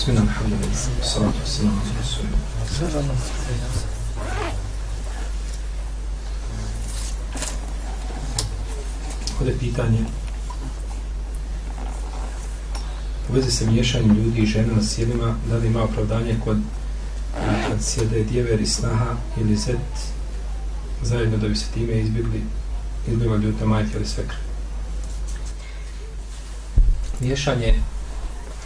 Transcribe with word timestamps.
Bismillah, 0.00 0.22
alhamdulillah, 0.22 0.72
salatu 1.04 1.38
wassalamu 1.44 1.76
ala 1.76 1.92
rasulillah. 2.00 2.40
Ovdje 9.40 9.58
pitanje 9.58 9.98
u 13.28 13.32
vezi 13.32 13.50
sa 13.50 13.64
miješanjem 13.66 14.16
ljudi 14.16 14.40
i 14.40 14.46
žena 14.46 14.74
na 14.74 14.82
sjelima, 14.82 15.34
da 15.50 15.56
li 15.56 15.66
ima 15.66 15.82
opravdanje 15.82 16.36
kod 16.44 16.58
kad 17.68 17.82
sjede 17.82 18.24
djever 18.24 18.60
i 18.60 18.66
snaha 18.66 19.14
ili 19.40 19.56
zet 19.56 19.76
zajedno 21.02 21.36
da 21.36 21.48
bi 21.48 21.56
se 21.56 21.66
time 21.74 22.00
izbjegli 22.00 22.42
izbjegla 23.08 23.36
ljuta 23.36 23.66
majke 23.66 23.96
ili 23.96 24.06
svekra. 24.06 24.38
Miješanje 27.20 27.74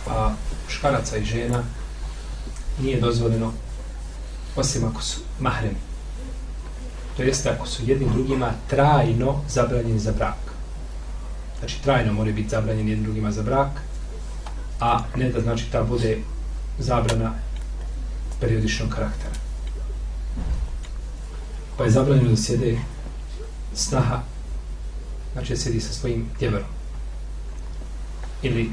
a, 0.07 0.35
muškaraca 0.65 1.17
i 1.17 1.25
žena 1.25 1.63
nije 2.81 3.01
dozvoljeno 3.01 3.53
osim 4.57 4.85
ako 4.85 5.03
su 5.03 5.21
mahremi. 5.41 5.77
To 7.17 7.23
jeste 7.23 7.51
ako 7.51 7.67
su 7.67 7.83
jednim 7.87 8.13
drugima 8.13 8.51
trajno 8.69 9.41
zabranjeni 9.49 9.99
za 9.99 10.13
brak. 10.13 10.37
Znači 11.59 11.83
trajno 11.83 12.13
mora 12.13 12.33
biti 12.33 12.49
zabranjeni 12.49 12.91
jednim 12.91 13.05
drugima 13.05 13.33
za 13.33 13.43
brak, 13.43 13.69
a 14.81 15.01
ne 15.17 15.31
da 15.31 15.41
znači 15.41 15.65
ta 15.73 15.83
bude 15.83 16.19
zabrana 16.79 17.33
periodičnog 18.41 18.89
karaktera. 18.89 19.35
Pa 21.77 21.85
je 21.85 21.91
zabranjeno 21.91 22.31
da 22.31 22.37
sjede 22.37 22.79
snaha, 23.75 24.23
znači 25.33 25.53
da 25.53 25.61
sjedi 25.61 25.81
sa 25.81 25.93
svojim 25.93 26.29
djeverom. 26.39 26.69
Ili 28.43 28.71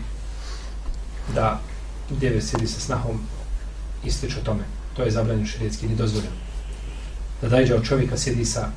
da 1.35 1.59
djeve 2.09 2.41
sjedi 2.41 2.67
sa 2.67 2.79
snahom 2.79 3.19
i 4.03 4.11
slično 4.11 4.41
tome. 4.41 4.63
To 4.95 5.03
je 5.03 5.11
zabranjeno 5.11 5.47
širijetski, 5.47 5.87
ni 5.87 5.95
dozvoljeno. 5.95 6.35
Da 7.41 7.49
dajđa 7.49 7.75
od 7.75 7.85
čovjeka 7.85 8.17
sjedi 8.17 8.45
sa 8.45 8.69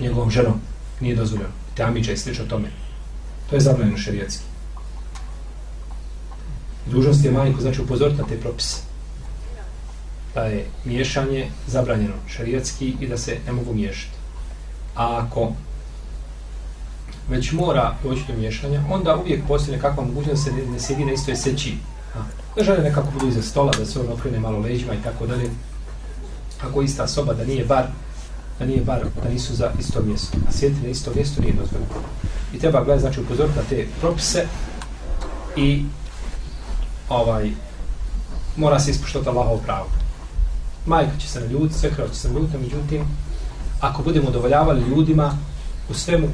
njegovom 0.00 0.30
ženom, 0.30 0.60
nije 1.00 1.16
dozvoljeno. 1.16 1.52
Te 1.74 1.82
amiđa 1.82 2.12
i 2.12 2.16
slično 2.16 2.44
tome. 2.44 2.68
To 3.50 3.56
je 3.56 3.60
zabranjeno 3.60 3.98
širijetski. 3.98 4.44
Dužnost 6.86 7.24
je 7.24 7.30
majku, 7.30 7.60
znači 7.60 7.82
upozoriti 7.82 8.22
na 8.22 8.28
te 8.28 8.40
propise. 8.40 8.76
Da 10.34 10.44
je 10.44 10.66
miješanje 10.84 11.50
zabranjeno 11.66 12.14
šarijetski 12.28 12.96
i 13.00 13.08
da 13.08 13.18
se 13.18 13.38
ne 13.46 13.52
mogu 13.52 13.74
miješati. 13.74 14.16
A 14.94 15.26
ako 15.26 15.52
već 17.28 17.52
mora 17.52 17.94
doći 18.02 18.22
do 18.28 18.34
miješanja, 18.36 18.82
onda 18.90 19.16
uvijek 19.16 19.46
postoji 19.48 19.76
nekakva 19.76 20.04
mogućnost 20.04 20.44
da 20.44 20.50
se 20.50 20.52
ne, 20.52 20.80
sjedi 20.80 21.04
na 21.04 21.12
istoj 21.12 21.36
seći. 21.36 21.76
Da 22.56 22.64
žele 22.64 22.78
nekako 22.78 23.08
budu 23.12 23.28
iza 23.28 23.42
stola, 23.42 23.72
da 23.78 23.86
se 23.86 24.00
on 24.00 24.12
okrene 24.12 24.40
malo 24.40 24.58
leđima 24.58 24.94
i 24.94 25.02
tako 25.04 25.26
dalje. 25.26 25.50
Ako 26.62 26.82
ista 26.82 27.08
soba, 27.08 27.34
da 27.34 27.44
nije 27.44 27.64
bar, 27.64 27.84
da 28.58 28.66
nije 28.66 28.80
bar, 28.80 29.00
da 29.22 29.28
nisu 29.30 29.54
za 29.54 29.70
isto 29.80 30.02
mjesto. 30.02 30.36
A 30.48 30.52
sjediti 30.52 30.82
na 30.82 30.88
isto 30.88 31.10
mjesto 31.14 31.42
nije 31.42 31.52
dozvoljeno. 31.52 31.90
I 32.54 32.58
treba 32.58 32.84
gledati, 32.84 33.00
znači 33.00 33.20
upozoriti 33.20 33.58
na 33.58 33.64
te 33.68 33.86
propise 34.00 34.46
i 35.56 35.84
ovaj, 37.08 37.50
mora 38.56 38.80
se 38.80 38.90
ispoštovati 38.90 39.28
Allahov 39.28 39.58
pravo. 39.58 39.86
Majka 40.86 41.18
će 41.18 41.28
se 41.28 41.40
na 41.40 41.46
ljudi, 41.46 41.74
sve 41.74 41.90
će 42.12 42.18
se 42.18 42.28
na 42.28 42.38
ljudi, 42.38 42.58
međutim, 42.58 43.04
ako 43.80 44.02
budemo 44.02 44.28
udovoljavali 44.28 44.88
ljudima 44.88 45.38
u 45.90 45.94
svemu, 45.94 46.28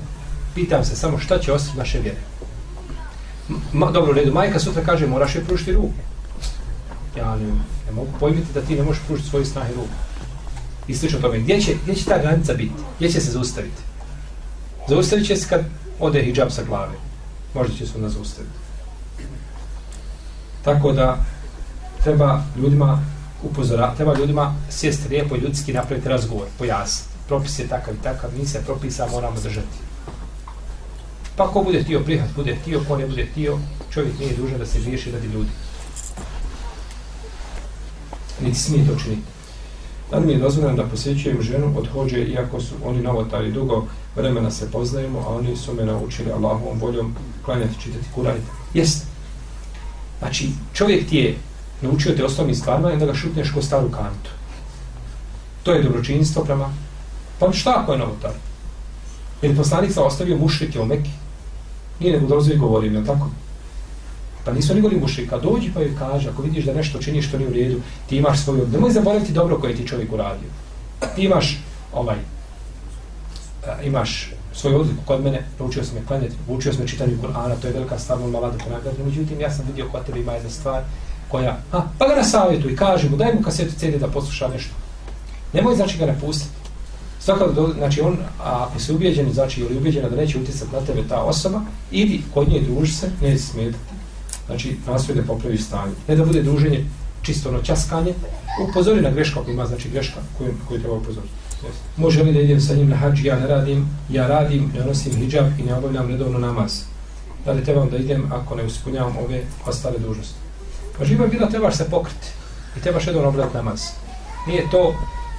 pitam 0.55 0.84
se 0.84 0.97
samo 0.97 1.19
šta 1.19 1.39
će 1.39 1.53
ostati 1.53 1.79
naše 1.79 1.98
vjere. 2.01 2.19
Ma, 3.73 3.91
dobro, 3.91 4.11
u 4.11 4.15
redu, 4.15 4.33
majka 4.33 4.59
sutra 4.59 4.83
kaže 4.84 5.06
moraš 5.06 5.34
je 5.34 5.45
pružiti 5.45 5.73
ruku. 5.73 5.95
Ja 7.19 7.37
ne, 7.37 7.47
ne 7.87 7.93
mogu 7.93 8.09
pojmiti 8.20 8.53
da 8.55 8.61
ti 8.61 8.77
ne 8.77 8.83
možeš 8.83 9.03
pružiti 9.06 9.28
svoju 9.28 9.45
snahe 9.45 9.73
ruku. 9.73 9.95
I 10.89 10.95
slično 10.95 11.21
tome, 11.21 11.39
gdje 11.39 11.61
će, 11.61 11.75
gdje 11.83 11.95
će 11.95 12.05
ta 12.05 12.19
granica 12.19 12.55
biti? 12.55 12.83
Gdje 12.97 13.11
će 13.11 13.21
se 13.21 13.31
zaustaviti? 13.31 13.83
Zaustavit 14.89 15.27
će 15.27 15.37
se 15.37 15.49
kad 15.49 15.65
ode 16.00 16.22
hijab 16.22 16.50
sa 16.50 16.62
glave. 16.62 16.94
Možda 17.55 17.75
će 17.75 17.87
se 17.87 17.93
onda 17.97 18.09
zaustaviti. 18.09 18.55
Tako 20.65 20.93
da 20.93 21.25
treba 22.03 22.43
ljudima 22.56 23.03
upozora, 23.43 23.94
treba 23.94 24.19
ljudima 24.19 24.55
sjesti 24.71 25.09
lijepo 25.09 25.37
i 25.37 25.39
ljudski 25.39 25.72
napraviti 25.72 26.09
razgovor, 26.09 26.47
pojasniti. 26.59 27.10
Propis 27.28 27.59
je 27.59 27.69
takav 27.69 27.94
i 27.94 28.03
takav, 28.03 28.31
mi 28.39 28.47
se 28.47 28.62
propisa 28.65 29.06
moramo 29.10 29.41
držati. 29.41 29.90
Pa 31.36 31.48
ko 31.48 31.62
bude 31.62 31.82
htio 31.82 32.00
prihvat, 32.00 32.30
bude 32.36 32.54
htio, 32.54 32.84
ko 32.88 32.96
ne 32.96 33.06
bude 33.06 33.26
htio, 33.26 33.58
čovjek 33.92 34.18
nije 34.18 34.36
dužan 34.36 34.58
da 34.58 34.66
se 34.66 34.80
griješi 34.80 35.10
radi 35.10 35.26
ljudi. 35.26 35.50
Niti 38.41 38.58
smije 38.58 38.86
to 38.86 38.96
činiti. 39.02 39.22
Da 40.10 40.18
li 40.18 40.26
mi 40.26 40.32
je 40.32 40.38
dozvoljeno 40.38 40.76
da 40.76 40.88
posjećujem 40.88 41.42
ženu 41.42 41.74
od 41.78 41.88
hođe, 41.92 42.24
iako 42.24 42.60
su 42.60 42.74
oni 42.84 43.02
novotari 43.02 43.52
dugo 43.52 43.86
vremena 44.16 44.50
se 44.50 44.70
poznajemo, 44.70 45.18
a 45.18 45.28
oni 45.28 45.56
su 45.56 45.74
me 45.74 45.84
naučili 45.84 46.32
Allahovom 46.32 46.78
voljom 46.80 47.14
klanjati, 47.44 47.80
čitati, 47.82 48.04
kurati. 48.14 48.41
Jeste. 48.74 49.06
Znači, 50.18 50.48
čovjek 50.74 51.08
ti 51.08 51.16
je 51.16 51.36
naučio 51.82 52.14
te 52.16 52.24
osnovnim 52.24 52.56
stvarima 52.56 52.91
i 52.91 52.92
onda 52.92 53.06
ga 53.06 53.14
šutneš 53.14 53.52
ko 53.52 53.62
staru 53.62 53.91
kantu. 53.91 54.30
To 55.62 55.72
je 55.72 55.82
dobročinstvo 55.82 56.44
prema... 56.44 56.74
Pa 57.38 57.52
šta 57.52 57.74
ako 57.76 57.92
je 57.92 57.98
novotar? 57.98 58.32
Jer 59.42 59.56
poslanik 59.56 59.92
sam 59.92 60.06
ostavio 60.06 60.36
mušrike 60.36 60.80
u 60.80 60.86
Meki. 60.86 61.10
Nije 62.00 62.12
nego 62.12 62.27
dolazi 62.27 62.53
i 62.53 62.56
govorim, 62.56 62.94
je 62.94 63.05
tako? 63.05 63.31
Pa 64.44 64.53
nisu 64.53 64.72
oni 64.72 64.81
govorili 64.81 65.03
mušrika. 65.03 65.38
Dođi 65.38 65.71
pa 65.75 65.81
joj 65.81 65.97
kaže, 65.99 66.28
ako 66.28 66.43
vidiš 66.43 66.65
da 66.65 66.75
nešto 66.75 66.99
činiš 66.99 67.28
što 67.28 67.38
nije 67.38 67.50
u 67.50 67.53
redu, 67.53 67.81
ti 68.09 68.16
imaš 68.16 68.44
svoju... 68.44 68.69
Nemoj 68.72 68.91
zaboraviti 68.91 69.33
dobro 69.33 69.59
koje 69.59 69.77
ti 69.77 69.87
čovjek 69.87 70.12
uradio. 70.12 70.49
Ti 71.16 71.22
imaš, 71.22 71.59
ovaj, 71.93 72.16
imaš 73.84 74.33
svoju 74.53 74.81
odliku 74.81 75.03
kod 75.05 75.25
mene, 75.25 75.44
naučio 75.59 75.84
sam 75.84 75.97
je 75.97 76.05
klanjati, 76.06 76.34
učio 76.49 76.72
sam 76.72 76.83
je 76.83 76.89
čitanju 76.89 77.19
Kur'ana, 77.22 77.55
to 77.60 77.66
je 77.66 77.72
velika 77.72 77.99
stvar, 77.99 78.19
mala 78.19 78.50
da 78.50 78.59
ponavljati. 78.59 79.03
Međutim, 79.03 79.41
ja 79.41 79.50
sam 79.50 79.66
vidio 79.66 79.89
kod 79.93 80.05
tebe 80.05 80.21
ima 80.21 80.33
jedna 80.33 80.50
stvar 80.50 80.83
koja, 81.28 81.59
a, 81.72 81.83
pa 81.99 82.09
ga 82.09 82.15
na 82.15 82.25
savjetu 82.25 82.71
i 82.71 82.77
kaže 82.77 83.09
mu, 83.09 83.16
daj 83.16 83.34
mu 83.34 83.43
kasetu 83.43 83.75
CD 83.77 84.00
da 84.00 84.09
posluša 84.09 84.49
nešto. 84.49 84.75
Nemoj 85.53 85.77
znači 85.77 85.99
ga 85.99 86.06
napustiti. 86.06 86.59
Svakako, 87.30 87.52
do, 87.52 87.72
znači 87.78 88.00
on, 88.00 88.16
a 88.41 88.66
ako 88.68 88.80
se 88.80 88.92
ubijeđen, 88.92 89.32
znači 89.32 89.60
ili 89.60 89.76
ubijeđena 89.76 90.08
da 90.08 90.16
neće 90.16 90.38
utjecati 90.38 90.72
na 90.72 90.80
tebe 90.80 91.02
ta 91.08 91.22
osoba, 91.22 91.60
idi 91.91 92.22
kod 92.34 92.48
nje 92.48 92.60
druži 92.60 92.92
se, 92.92 93.10
ne 93.22 93.38
smetati. 93.38 93.94
Znači, 94.46 94.76
nastoji 94.86 95.18
da 95.18 95.26
popravi 95.26 95.58
stanje. 95.58 95.92
Ne 96.08 96.16
da 96.16 96.24
bude 96.24 96.42
druženje 96.42 96.84
čisto 97.22 97.48
ono 97.48 97.62
časkanje, 97.62 98.14
upozori 98.68 99.00
na 99.00 99.10
grešku 99.10 99.41
ako 99.41 99.50
ima, 99.50 99.66
znači 99.66 99.88
greška 99.88 100.20
koju, 100.38 100.54
koju 100.68 100.80
treba 100.80 100.94
upozoriti. 100.96 101.32
Može 101.96 102.22
li 102.22 102.32
da 102.32 102.41
idem 102.41 102.60
sa 102.60 102.74
njim 102.74 102.88
na 102.88 102.96
hađ, 102.96 103.24
ja 103.24 103.38
ne 103.38 103.47
radim, 103.47 103.88
ja 104.10 104.26
radim, 104.26 104.72
ne 104.78 104.84
nosim 104.84 105.12
hijab 105.12 105.47
i 105.58 105.62
ne 105.62 105.74
obavljam 105.74 106.08
redovno 106.08 106.38
namaz. 106.38 106.82
Da 107.44 107.52
li 107.52 107.64
trebam 107.64 107.91
da 107.91 107.97
idem 107.97 108.32
ako 108.32 108.54
ne 108.54 108.64
uspunjavam 108.64 109.16
ove 109.16 109.42
ostale 109.66 109.98
dužnosti? 109.98 110.34
Pa 110.98 111.04
živa 111.04 111.26
bila 111.26 111.48
trebaš 111.48 111.76
se 111.76 111.91
pokriti 111.91 112.26
i 112.76 112.80
trebaš 112.80 113.04
redovno 113.04 113.28
obrat 113.28 113.54
namaz. 113.54 113.80
Nije 114.47 114.70
to, 114.70 114.94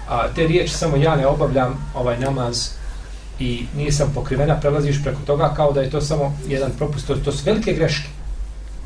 a 0.10 0.28
te 0.36 0.48
riječi 0.48 0.74
samo 0.74 0.98
ja 0.98 1.16
ne 1.16 1.28
obavljam 1.28 1.92
ovaj 1.96 2.20
namaz 2.20 2.70
i 3.40 3.66
nisam 3.78 4.12
pokrivena, 4.16 4.60
prelaziš 4.60 5.04
preko 5.04 5.20
toga 5.26 5.54
kao 5.56 5.72
da 5.72 5.82
je 5.82 5.90
to 5.90 6.02
samo 6.02 6.38
jedan 6.48 6.72
propust, 6.78 7.08
to, 7.08 7.16
to 7.16 7.32
su 7.32 7.44
velike 7.46 7.74
greške. 7.74 8.10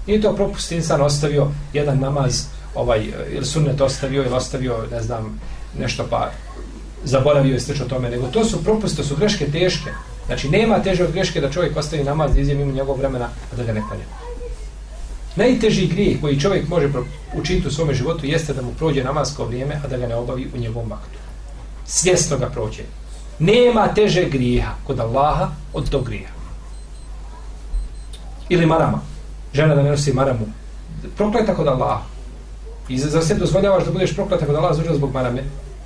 Nije 0.07 0.21
to 0.21 0.35
propust, 0.35 0.71
insan 0.71 1.01
ostavio 1.01 1.47
jedan 1.73 1.99
namaz, 1.99 2.43
ovaj, 2.75 3.05
ili 3.31 3.45
sunnet 3.45 3.81
ostavio, 3.81 4.23
ili 4.23 4.33
ostavio, 4.33 4.77
ne 4.91 5.01
znam, 5.01 5.39
nešto 5.79 6.07
pa 6.09 6.31
zaboravio 7.03 7.53
je 7.53 7.59
slično 7.59 7.85
tome, 7.85 8.09
nego 8.09 8.27
to 8.27 8.45
su 8.45 8.63
propuste, 8.63 8.97
to 8.97 9.07
su 9.07 9.15
greške 9.15 9.51
teške. 9.51 9.89
Znači, 10.25 10.49
nema 10.49 10.79
teže 10.79 11.03
od 11.03 11.11
greške 11.11 11.41
da 11.41 11.51
čovjek 11.51 11.77
ostavi 11.77 12.03
namaz 12.03 12.33
da 12.33 12.41
izje 12.41 12.55
mimo 12.55 12.71
njegovog 12.71 12.99
vremena, 12.99 13.25
a 13.25 13.55
da 13.55 13.63
ga 13.63 13.73
ne 13.73 13.81
klanja. 13.87 14.24
Najteži 15.35 15.87
grijeh 15.87 16.21
koji 16.21 16.39
čovjek 16.39 16.67
može 16.67 16.89
učiniti 17.33 17.67
u 17.67 17.71
svome 17.71 17.93
životu 17.93 18.25
jeste 18.25 18.53
da 18.53 18.61
mu 18.61 18.71
prođe 18.77 19.03
namasko 19.03 19.45
vrijeme, 19.45 19.79
a 19.83 19.87
da 19.87 19.97
ga 19.97 20.07
ne 20.07 20.15
obavi 20.15 20.47
u 20.55 20.57
njegovom 20.57 20.89
vaktu. 20.89 21.19
Svjesno 21.85 22.37
ga 22.37 22.49
prođe. 22.49 22.83
Nema 23.39 23.87
teže 23.87 24.29
grijeha 24.29 24.71
kod 24.87 24.99
Allaha 24.99 25.49
od 25.73 25.89
tog 25.89 26.05
grijeha. 26.05 26.33
Ili 28.49 28.65
marama. 28.65 29.01
Žena 29.53 29.75
da 29.75 29.83
ne 29.83 29.89
nosi 29.89 30.13
maramu. 30.13 30.45
Prokleta 31.17 31.55
kod 31.55 31.67
Allaha. 31.67 32.01
I 32.89 32.97
za, 32.97 33.09
za 33.09 33.21
sebe 33.21 33.39
dozvoljavaš 33.39 33.85
da 33.85 33.91
budeš 33.91 34.15
prokleta 34.15 34.45
kod 34.45 34.55
Allaha 34.55 34.73
zbog 34.73 35.13
marame. 35.13 35.43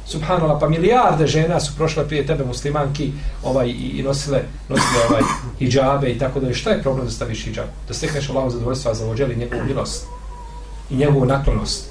Subhanallah, 0.09 0.57
pa 0.59 0.69
milijarde 0.69 1.27
žena 1.27 1.59
su 1.59 1.75
prošle 1.77 2.07
prije 2.07 2.25
tebe 2.25 2.45
muslimanki 2.45 3.11
ovaj, 3.43 3.67
i, 3.67 3.99
i 3.99 4.03
nosile, 4.03 4.41
nosile 4.69 5.03
ovaj, 5.09 5.21
hijabe 5.59 6.09
i 6.09 6.19
tako 6.19 6.39
da 6.39 6.53
Šta 6.53 6.69
je 6.69 6.81
problem 6.81 7.05
da 7.05 7.11
staviš 7.11 7.43
hijab? 7.43 7.67
Da 7.87 7.93
stekneš 7.93 8.29
Allahom 8.29 8.51
zadovoljstva 8.51 8.93
za 8.93 9.09
ođeli 9.09 9.35
njegovu 9.35 9.63
milost 9.65 10.05
i 10.89 10.95
njegovu 10.95 11.25
naklonost. 11.25 11.85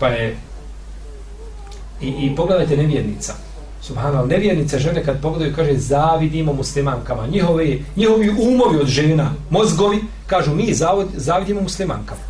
Pa 0.00 0.08
je 0.08 0.36
i, 2.00 2.08
i 2.08 2.36
pogledajte 2.36 2.76
nevjernica. 2.76 3.34
Subhanallah, 3.82 4.28
nevjernice 4.28 4.78
žene 4.78 5.04
kad 5.04 5.22
pogledaju 5.22 5.54
kaže 5.56 5.78
zavidimo 5.78 6.52
muslimankama. 6.52 7.26
Njihove, 7.26 7.78
njihovi 7.96 8.34
umovi 8.38 8.78
od 8.80 8.86
žena, 8.86 9.32
mozgovi, 9.50 10.02
kažu 10.26 10.54
mi 10.54 10.74
zavod, 10.74 11.08
zavidimo 11.14 11.60
muslimankama. 11.60 12.20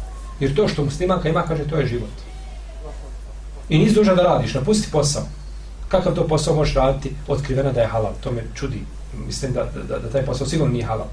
Jer 0.40 0.54
to 0.54 0.68
što 0.68 0.84
muslimanka 0.84 1.28
ima, 1.28 1.42
kaže, 1.42 1.64
to 1.64 1.76
je 1.76 1.86
život. 1.86 2.25
I 3.68 3.78
nisi 3.78 3.94
dužan 3.94 4.16
da 4.16 4.22
radiš, 4.22 4.54
napusti 4.54 4.88
posao. 4.92 5.22
Kakav 5.88 6.14
to 6.14 6.26
posao 6.26 6.54
možeš 6.54 6.74
raditi 6.74 7.12
otkrivena 7.28 7.72
da 7.72 7.80
je 7.80 7.86
halal? 7.86 8.12
To 8.20 8.32
me 8.32 8.44
čudi. 8.54 8.80
Mislim 9.26 9.52
da, 9.52 9.64
da, 9.88 9.98
da 9.98 10.10
taj 10.10 10.24
posao 10.24 10.46
sigurno 10.46 10.72
nije 10.72 10.84
halal. 10.84 11.06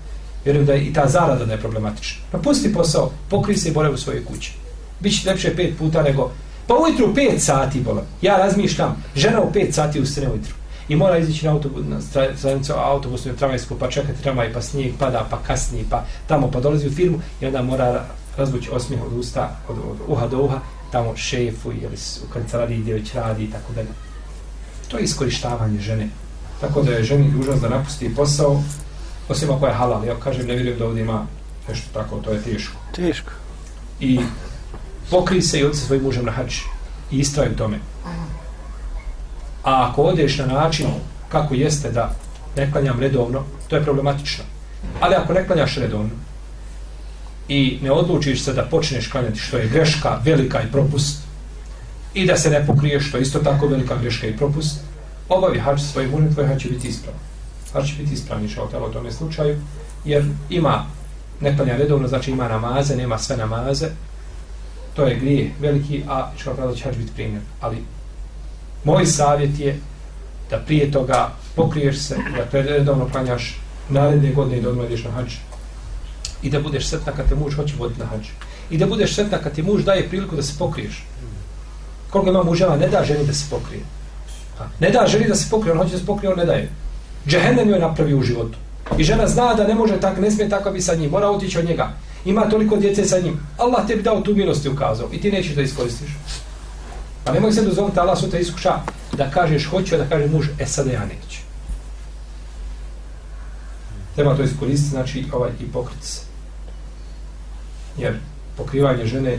Vjerujem 0.46 0.66
da 0.66 0.74
je 0.74 0.84
i 0.84 0.94
ta 0.94 1.08
zarada 1.08 1.46
da 1.46 1.54
je 1.54 1.60
problematična. 1.60 2.22
Napusti 2.34 2.74
posao, 2.74 3.12
pokri 3.30 3.58
se 3.58 3.70
i 3.70 3.74
boravi 3.74 3.94
u 3.94 3.98
svojoj 3.98 4.26
kući. 4.26 4.54
Biće 5.00 5.30
lepše 5.30 5.56
pet 5.56 5.78
puta 5.78 6.02
nego... 6.02 6.32
Pa 6.68 6.74
ujutru 6.74 7.16
pet 7.16 7.42
sati, 7.42 7.80
bolam. 7.80 8.06
Ja 8.22 8.38
razmišljam, 8.38 9.04
žena 9.16 9.42
u 9.42 9.52
pet 9.54 9.74
sati 9.74 10.02
ustane 10.02 10.30
ujutru. 10.30 10.54
I 10.90 10.96
mora 10.96 11.18
izići 11.18 11.46
na 11.46 11.52
autobus, 11.52 11.86
na 11.88 12.02
stranicu 12.38 12.74
autobusu, 12.74 13.30
na 13.30 13.36
tramvajsku, 13.36 13.76
pa 13.80 13.90
čekati 13.90 14.24
tramvaj, 14.24 14.54
pa 14.54 14.62
snijeg 14.62 14.94
pada, 15.00 15.28
pa 15.30 15.38
kasni, 15.48 15.86
pa 15.90 16.04
tamo, 16.28 16.52
pa 16.52 16.60
dolazi 16.60 16.88
u 16.88 16.92
firmu 16.92 17.20
i 17.42 17.46
onda 17.46 17.62
mora 17.62 18.06
razvući 18.38 18.70
osmih 18.72 19.00
od 19.06 19.14
usta, 19.14 19.56
od, 19.70 19.78
od 19.78 19.98
uha 20.08 20.28
do 20.28 20.42
uha, 20.42 20.60
tamo 20.94 21.16
šefu 21.18 21.72
ili 21.72 21.98
u 22.24 22.34
kancelariji 22.34 22.82
gdje 22.82 22.94
već 22.94 23.14
radi 23.14 23.44
i 23.44 23.52
tako 23.52 23.74
dalje. 23.74 23.90
To 24.88 24.98
je 24.98 25.04
iskorištavanje 25.04 25.80
žene. 25.80 26.10
Tako 26.62 26.82
da 26.82 26.92
je 26.92 27.04
ženi 27.04 27.32
dužnost 27.32 27.62
da 27.62 27.70
napusti 27.70 28.16
posao, 28.16 28.62
osim 29.30 29.52
ako 29.52 29.68
je 29.68 29.74
halal. 29.74 30.06
Ja 30.06 30.16
kažem, 30.20 30.48
ne 30.48 30.54
vjerujem 30.54 30.80
da 30.80 30.86
ovdje 30.86 31.02
ima 31.02 31.26
nešto 31.70 31.88
tako, 31.94 32.18
to 32.18 32.32
je 32.32 32.42
teško. 32.42 32.78
Teško. 32.96 33.32
I 34.00 34.20
pokri 35.10 35.42
se 35.42 35.60
i 35.60 35.64
odse 35.64 35.86
svojim 35.86 36.04
mužem 36.04 36.26
na 36.26 36.32
hač 36.32 36.60
i 37.12 37.20
istraju 37.20 37.56
tome. 37.56 37.80
A 39.64 39.90
ako 39.90 40.04
odeš 40.04 40.38
na 40.38 40.46
način 40.46 40.88
kako 41.30 41.54
jeste 41.54 41.92
da 41.92 42.16
ne 42.58 42.72
klanjam 42.72 43.00
redovno, 43.00 43.44
to 43.68 43.76
je 43.76 43.84
problematično. 43.84 44.44
Ali 45.00 45.16
ako 45.16 45.34
ne 45.34 45.48
klanjaš 45.48 45.76
redovno 45.76 46.10
i 47.48 47.80
ne 47.82 47.92
odlučiš 47.92 48.44
se 48.44 48.54
da 48.54 48.64
počneš 48.64 49.08
klanjati 49.08 49.40
što 49.40 49.58
je 49.58 49.68
greška, 49.68 50.20
velika 50.24 50.62
i 50.62 50.72
propust, 50.72 51.20
i 52.14 52.26
da 52.26 52.38
se 52.38 52.50
ne 52.50 52.66
pokriješ, 52.68 53.08
što 53.08 53.18
je 53.18 53.22
isto 53.22 53.40
tako 53.40 53.68
velika 53.68 53.98
greška 53.98 54.28
i 54.28 54.38
propust, 54.38 54.80
obavi 55.30 55.60
hač 55.60 55.82
svoj 55.82 56.08
vune, 56.08 56.32
tvoj 56.34 56.48
hač 56.48 56.62
će 56.62 56.70
biti 56.70 56.88
ispravan. 56.88 57.20
Hač 57.74 57.88
će 57.88 57.96
biti 58.02 58.14
ispravan, 58.14 58.46
išao 58.46 58.68
telo 58.68 58.88
u 58.90 58.94
tome 58.94 59.12
slučaju, 59.12 59.62
jer 60.06 60.26
ima 60.50 60.86
ne 61.42 61.58
klanja 61.58 61.78
redovno, 61.78 62.08
znači 62.08 62.32
ima 62.32 62.48
namaze, 62.48 62.96
nema 62.96 63.18
sve 63.18 63.38
namaze, 63.38 63.88
to 64.96 65.06
je 65.06 65.20
grije 65.20 65.52
veliki, 65.60 66.04
a 66.08 66.32
što 66.38 66.54
pravda 66.54 66.76
će 66.76 66.84
hač 66.84 66.96
biti 66.96 67.12
primjer. 67.16 67.42
Ali 67.62 67.78
Moj 68.84 69.06
savjet 69.06 69.60
je 69.60 69.80
da 70.50 70.58
prije 70.58 70.92
toga 70.92 71.32
pokriješ 71.56 71.98
se, 71.98 72.18
da 72.52 72.62
redovno 72.62 73.10
klanjaš 73.12 73.60
naredne 73.90 74.32
godine 74.32 74.58
i 74.58 74.62
da 74.62 74.70
odmah 74.70 74.86
ideš 74.86 75.04
na 75.04 75.12
hač, 75.12 75.34
I 76.44 76.50
da 76.50 76.60
budeš 76.60 76.88
sretna 76.88 77.12
kad 77.12 77.30
te 77.30 77.36
muž 77.36 77.56
hoće 77.56 77.74
voditi 77.80 78.00
na 78.00 78.06
hađ. 78.06 78.28
I 78.70 78.78
da 78.78 78.86
budeš 78.86 79.16
sretna 79.16 79.38
kad 79.38 79.54
ti 79.54 79.64
muž 79.64 79.84
daje 79.84 80.10
priliku 80.10 80.36
da 80.36 80.44
se 80.44 80.54
pokriješ. 80.60 81.06
Koliko 82.10 82.30
ima 82.30 82.44
muževa, 82.44 82.78
ne 82.78 82.88
da 82.88 83.04
ženi 83.04 83.26
da 83.26 83.34
se 83.34 83.46
pokrije. 83.50 83.84
Ne 84.80 84.90
da 84.90 85.08
ženi 85.08 85.28
da 85.28 85.36
se 85.36 85.50
pokrije, 85.50 85.72
on 85.72 85.78
hoće 85.78 85.92
da 85.92 85.98
se 85.98 86.06
pokrije, 86.06 86.32
on 86.32 86.38
ne 86.38 86.46
daje. 86.46 86.70
Džehennem 87.28 87.70
joj 87.70 87.80
napravi 87.80 88.14
u 88.14 88.22
životu. 88.22 88.58
I 88.98 89.04
žena 89.04 89.28
zna 89.28 89.54
da 89.54 89.68
ne 89.68 89.76
može 89.76 90.00
tako, 90.00 90.22
ne 90.22 90.32
smije 90.32 90.50
tako 90.50 90.72
biti 90.72 90.86
sa 90.86 90.96
njim, 90.96 91.12
mora 91.12 91.30
otići 91.30 91.60
od 91.60 91.66
njega. 91.66 91.92
Ima 92.26 92.50
toliko 92.50 92.78
djece 92.78 93.06
sa 93.06 93.20
njim. 93.20 93.40
Allah 93.58 93.88
tebi 93.88 94.04
dao 94.04 94.22
tu 94.22 94.36
milost 94.36 94.66
i 94.66 94.70
ukazao 94.70 95.10
i 95.12 95.22
ti 95.22 95.32
nećeš 95.32 95.56
da 95.56 95.62
iskoristiš. 95.62 96.10
Pa 97.24 97.32
nemoj 97.32 97.52
se 97.52 97.62
dozvoliti 97.62 98.00
Allah 98.00 98.20
sutra 98.20 98.40
iskuša 98.40 98.80
da 99.18 99.32
kažeš 99.32 99.70
hoću, 99.70 99.98
da 99.98 100.06
kaže 100.10 100.28
muž, 100.28 100.48
e 100.60 100.66
sada 100.66 100.92
ja 100.92 101.06
neću. 101.06 101.40
Treba 104.16 104.36
to 104.36 104.44
iskoristiti, 104.44 104.90
znači 104.90 105.26
ovaj 105.34 105.52
i 105.60 105.72
pokriti 105.72 106.08
se. 106.08 106.33
Jer 107.98 108.18
pokrivanje 108.58 109.06
žene 109.06 109.38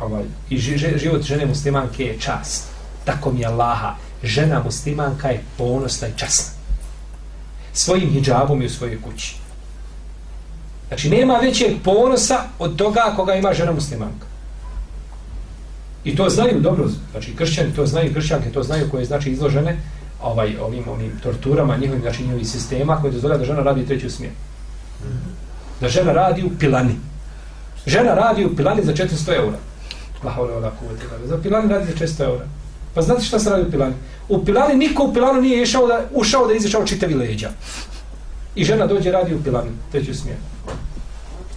ovaj, 0.00 0.24
i 0.50 0.58
život 0.96 1.22
žene 1.22 1.46
muslimanke 1.46 2.04
je 2.04 2.18
čast. 2.18 2.68
Tako 3.04 3.32
mi 3.32 3.40
je 3.40 3.46
Allaha. 3.46 3.94
Žena 4.22 4.62
muslimanka 4.64 5.28
je 5.28 5.42
ponosna 5.58 6.08
i 6.08 6.12
časna. 6.16 6.52
Svojim 7.72 8.10
hijabom 8.10 8.62
i 8.62 8.66
u 8.66 8.70
svojoj 8.70 9.02
kući. 9.02 9.36
Znači, 10.88 11.10
nema 11.10 11.34
većeg 11.34 11.76
ponosa 11.84 12.44
od 12.58 12.76
toga 12.76 13.12
koga 13.16 13.34
ima 13.34 13.52
žena 13.52 13.72
muslimanka. 13.72 14.26
I 16.04 16.16
to 16.16 16.28
znaju 16.30 16.60
dobro, 16.60 16.88
znači 17.10 17.36
kršćani 17.36 17.74
to 17.74 17.86
znaju, 17.86 18.14
kršćanke 18.14 18.52
to 18.52 18.62
znaju 18.62 18.90
koje 18.90 19.04
znači 19.04 19.30
izložene 19.30 19.76
ovaj 20.22 20.56
ovim 20.60 20.88
ovim 20.88 21.12
torturama 21.22 21.76
njihovim 21.76 22.02
znači 22.02 22.22
njihovih 22.22 22.48
sistema 22.48 22.96
koji 23.00 23.12
dozvoljavaju 23.12 23.46
da 23.46 23.52
žena 23.52 23.62
radi 23.62 23.86
treću 23.86 24.10
smjenu. 24.10 24.34
Da 25.80 25.88
žena 25.88 26.12
radi 26.12 26.42
u 26.42 26.50
pilani. 26.58 26.94
Žena 27.86 28.14
radi 28.14 28.44
u 28.44 28.56
pilani 28.56 28.82
za 28.84 28.92
400 28.92 29.36
eura. 29.36 29.58
La 30.24 30.30
haula 30.30 30.52
wala 30.52 30.70
kuvvete 30.78 31.26
Za 31.26 31.38
pilani 31.42 31.72
radi 31.72 31.86
za 31.86 32.06
400 32.06 32.24
eura. 32.24 32.44
Pa 32.94 33.02
znate 33.02 33.24
šta 33.24 33.38
se 33.38 33.50
radi 33.50 33.62
u 33.68 33.70
pilani? 33.70 33.94
U 34.28 34.44
pilani 34.44 34.74
niko 34.74 35.04
u 35.04 35.12
pilanu 35.14 35.42
nije 35.42 35.62
išao 35.62 35.86
da 35.86 36.04
ušao 36.14 36.46
da 36.46 36.54
izašao 36.54 36.86
čitavi 36.86 37.14
leđa. 37.14 37.50
I 38.54 38.64
žena 38.64 38.86
dođe 38.86 39.12
radi 39.12 39.34
u 39.34 39.42
pilani 39.42 39.70
treću 39.92 40.14
smjenu. 40.14 40.40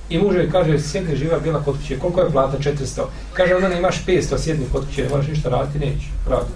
I 0.09 0.17
muž 0.17 0.35
joj 0.35 0.51
kaže, 0.51 0.79
sjedni 0.79 1.15
živa 1.15 1.39
bila 1.39 1.63
kod 1.63 1.77
kuće, 1.77 1.99
koliko 1.99 2.21
je 2.21 2.31
plata? 2.31 2.57
400. 2.57 3.01
Kaže, 3.33 3.55
onda 3.55 3.69
ne 3.69 3.77
imaš 3.77 4.05
500, 4.05 4.37
sjedni 4.37 4.65
kod 4.71 4.85
kuće, 4.85 5.03
ne 5.03 5.09
moraš 5.09 5.27
ništa 5.27 5.49
raditi, 5.49 5.79
neću. 5.79 6.07
Radi. 6.29 6.51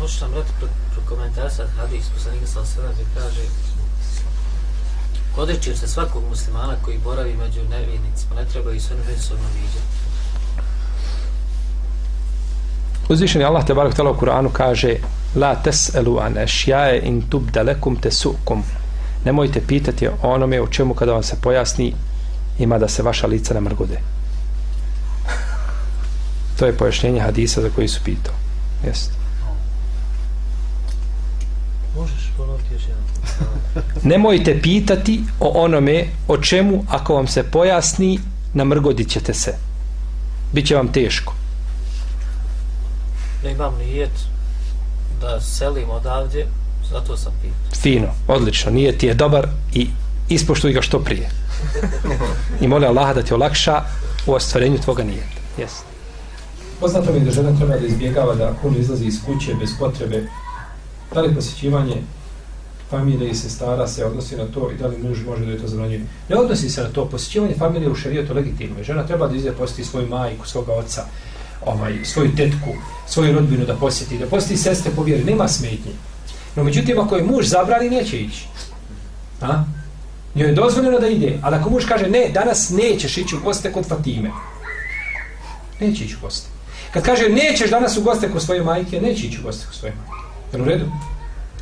Možeš 0.00 0.20
nam 0.20 0.30
komentar 0.30 0.68
prokomentarisat 0.94 1.68
hadis, 1.76 2.04
poslanika 2.14 2.46
sa 2.46 2.64
sada 2.64 2.88
kaže 3.14 3.40
Odrećio 5.40 5.76
se 5.76 5.88
svakog 5.88 6.22
muslimana 6.28 6.74
koji 6.82 6.98
boravi 6.98 7.36
među 7.36 7.60
nevjernicima, 7.70 8.34
ne 8.34 8.44
treba 8.44 8.72
i 8.72 8.80
sve 8.80 8.96
međusobno 8.96 9.44
viđati. 9.54 10.00
Uzvišeni 13.08 13.44
Allah 13.44 13.66
te 13.66 13.74
barak 13.74 13.94
tala 13.94 14.10
u 14.10 14.14
Kur'anu 14.14 14.48
kaže 14.52 14.96
La 15.34 15.62
tes'elu 15.64 16.20
an 16.20 16.38
ešjaje 16.38 17.00
in 17.00 17.22
tubda 17.30 17.62
lekum 17.62 17.96
tesukum 17.96 18.62
nemojte 19.24 19.60
pitati 19.66 20.08
o 20.08 20.12
onome 20.22 20.60
o 20.60 20.66
čemu 20.66 20.94
kada 20.94 21.12
vam 21.12 21.22
se 21.22 21.36
pojasni 21.42 21.94
ima 22.58 22.78
da 22.78 22.88
se 22.88 23.02
vaša 23.02 23.26
lica 23.26 23.54
ne 23.54 23.60
mrgude. 23.60 24.00
to 26.58 26.66
je 26.66 26.76
pojašnjenje 26.76 27.20
hadisa 27.20 27.62
za 27.62 27.68
koji 27.74 27.88
su 27.88 28.00
pitao. 28.04 28.34
Jeste. 28.86 29.19
Možeš 31.96 32.32
ponoviti 32.36 32.74
još 32.74 32.82
jedan. 32.82 33.04
Nemojte 34.02 34.60
pitati 34.62 35.20
o 35.40 35.48
onome 35.64 36.04
o 36.28 36.36
čemu 36.36 36.84
ako 36.88 37.14
vam 37.14 37.26
se 37.26 37.42
pojasni 37.42 38.20
namrgodit 38.54 39.08
ćete 39.08 39.34
se. 39.34 39.54
Biće 40.52 40.76
vam 40.76 40.92
teško. 40.92 41.34
Ne 43.44 43.52
imam 43.52 43.74
nijet 43.78 44.10
da 45.20 45.40
selim 45.40 45.90
odavdje 45.90 46.46
Zato 46.90 47.16
sam 47.16 47.32
pitao. 47.42 47.80
Fino, 47.82 48.08
odlično, 48.28 48.70
nije 48.70 48.98
ti 48.98 49.06
je 49.06 49.14
dobar 49.14 49.48
i 49.72 49.88
ispoštuj 50.28 50.72
ga 50.72 50.82
što 50.82 50.98
prije. 50.98 51.30
I 52.60 52.68
moli 52.68 52.86
Allaha 52.86 53.14
da 53.14 53.22
ti 53.22 53.34
olakša 53.34 53.82
u 54.26 54.34
ostvarenju 54.34 54.78
tvoga 54.78 55.04
nijeta. 55.04 55.40
Yes. 55.58 55.82
Poznato 56.80 57.12
mi 57.12 57.18
je 57.18 57.24
da 57.24 57.30
žena 57.30 57.56
treba 57.56 57.76
da 57.76 57.86
izbjegava 57.86 58.34
da 58.34 58.54
puno 58.62 58.78
izlazi 58.78 59.06
iz 59.06 59.14
kuće 59.26 59.54
bez 59.54 59.70
potrebe. 59.78 60.26
Da 61.14 61.20
li 61.20 61.34
posjećivanje 61.34 61.96
familije 62.90 63.30
i 63.30 63.34
sestara 63.34 63.86
se 63.88 64.04
odnosi 64.04 64.36
na 64.36 64.46
to 64.46 64.70
i 64.70 64.76
da 64.76 64.86
li 64.86 64.98
muž 64.98 65.18
može 65.26 65.46
da 65.46 65.52
je 65.52 65.58
to 65.58 65.68
zabranjuje? 65.68 66.00
Ne 66.28 66.36
odnosi 66.36 66.70
se 66.70 66.82
na 66.82 66.88
to. 66.88 67.04
Posjećivanje 67.04 67.54
familije 67.58 67.90
u 67.90 67.94
šarijetu 67.94 68.34
legitimno. 68.34 68.82
Žena 68.82 69.06
treba 69.06 69.28
da 69.28 69.36
izde 69.36 69.52
posjeti 69.52 69.84
svoju 69.84 70.08
majku, 70.08 70.48
svoga 70.48 70.72
oca, 70.72 71.04
ovaj, 71.66 71.98
svoju 72.04 72.36
tetku, 72.36 72.74
svoju 73.08 73.34
rodbinu 73.34 73.66
da 73.66 73.74
posjeti, 73.74 74.18
da 74.18 74.26
posjeti 74.26 74.56
sestre 74.56 74.92
po 74.96 75.02
vjeri. 75.02 75.24
Nema 75.24 75.48
smetnje. 75.48 75.92
No 76.56 76.64
međutim, 76.64 76.98
ako 76.98 77.16
je 77.16 77.24
muž 77.24 77.46
zabrani, 77.46 77.90
neće 77.90 78.20
ići. 78.20 78.46
A? 79.40 79.64
Njoj 80.34 80.48
je 80.48 80.54
dozvoljeno 80.54 80.98
da 80.98 81.08
ide, 81.08 81.38
ali 81.42 81.56
ako 81.56 81.70
muž 81.70 81.84
kaže, 81.84 82.06
ne, 82.08 82.28
danas 82.34 82.70
nećeš 82.70 83.18
ići 83.18 83.36
u 83.36 83.40
goste 83.44 83.72
kod 83.72 83.86
Fatime. 83.88 84.30
Neće 85.80 86.04
ići 86.04 86.16
u 86.16 86.20
goste. 86.22 86.48
Kad 86.92 87.04
kaže, 87.04 87.28
nećeš 87.28 87.70
danas 87.70 87.96
u 87.96 88.02
goste 88.02 88.30
kod 88.30 88.42
svoje 88.42 88.62
majke, 88.62 89.00
neće 89.00 89.26
ići 89.26 89.38
u 89.40 89.42
goste 89.42 89.66
kod 89.66 89.74
svoje 89.74 89.94
majke. 89.94 90.19
Jel 90.52 90.62
u 90.62 90.64
redu? 90.64 90.86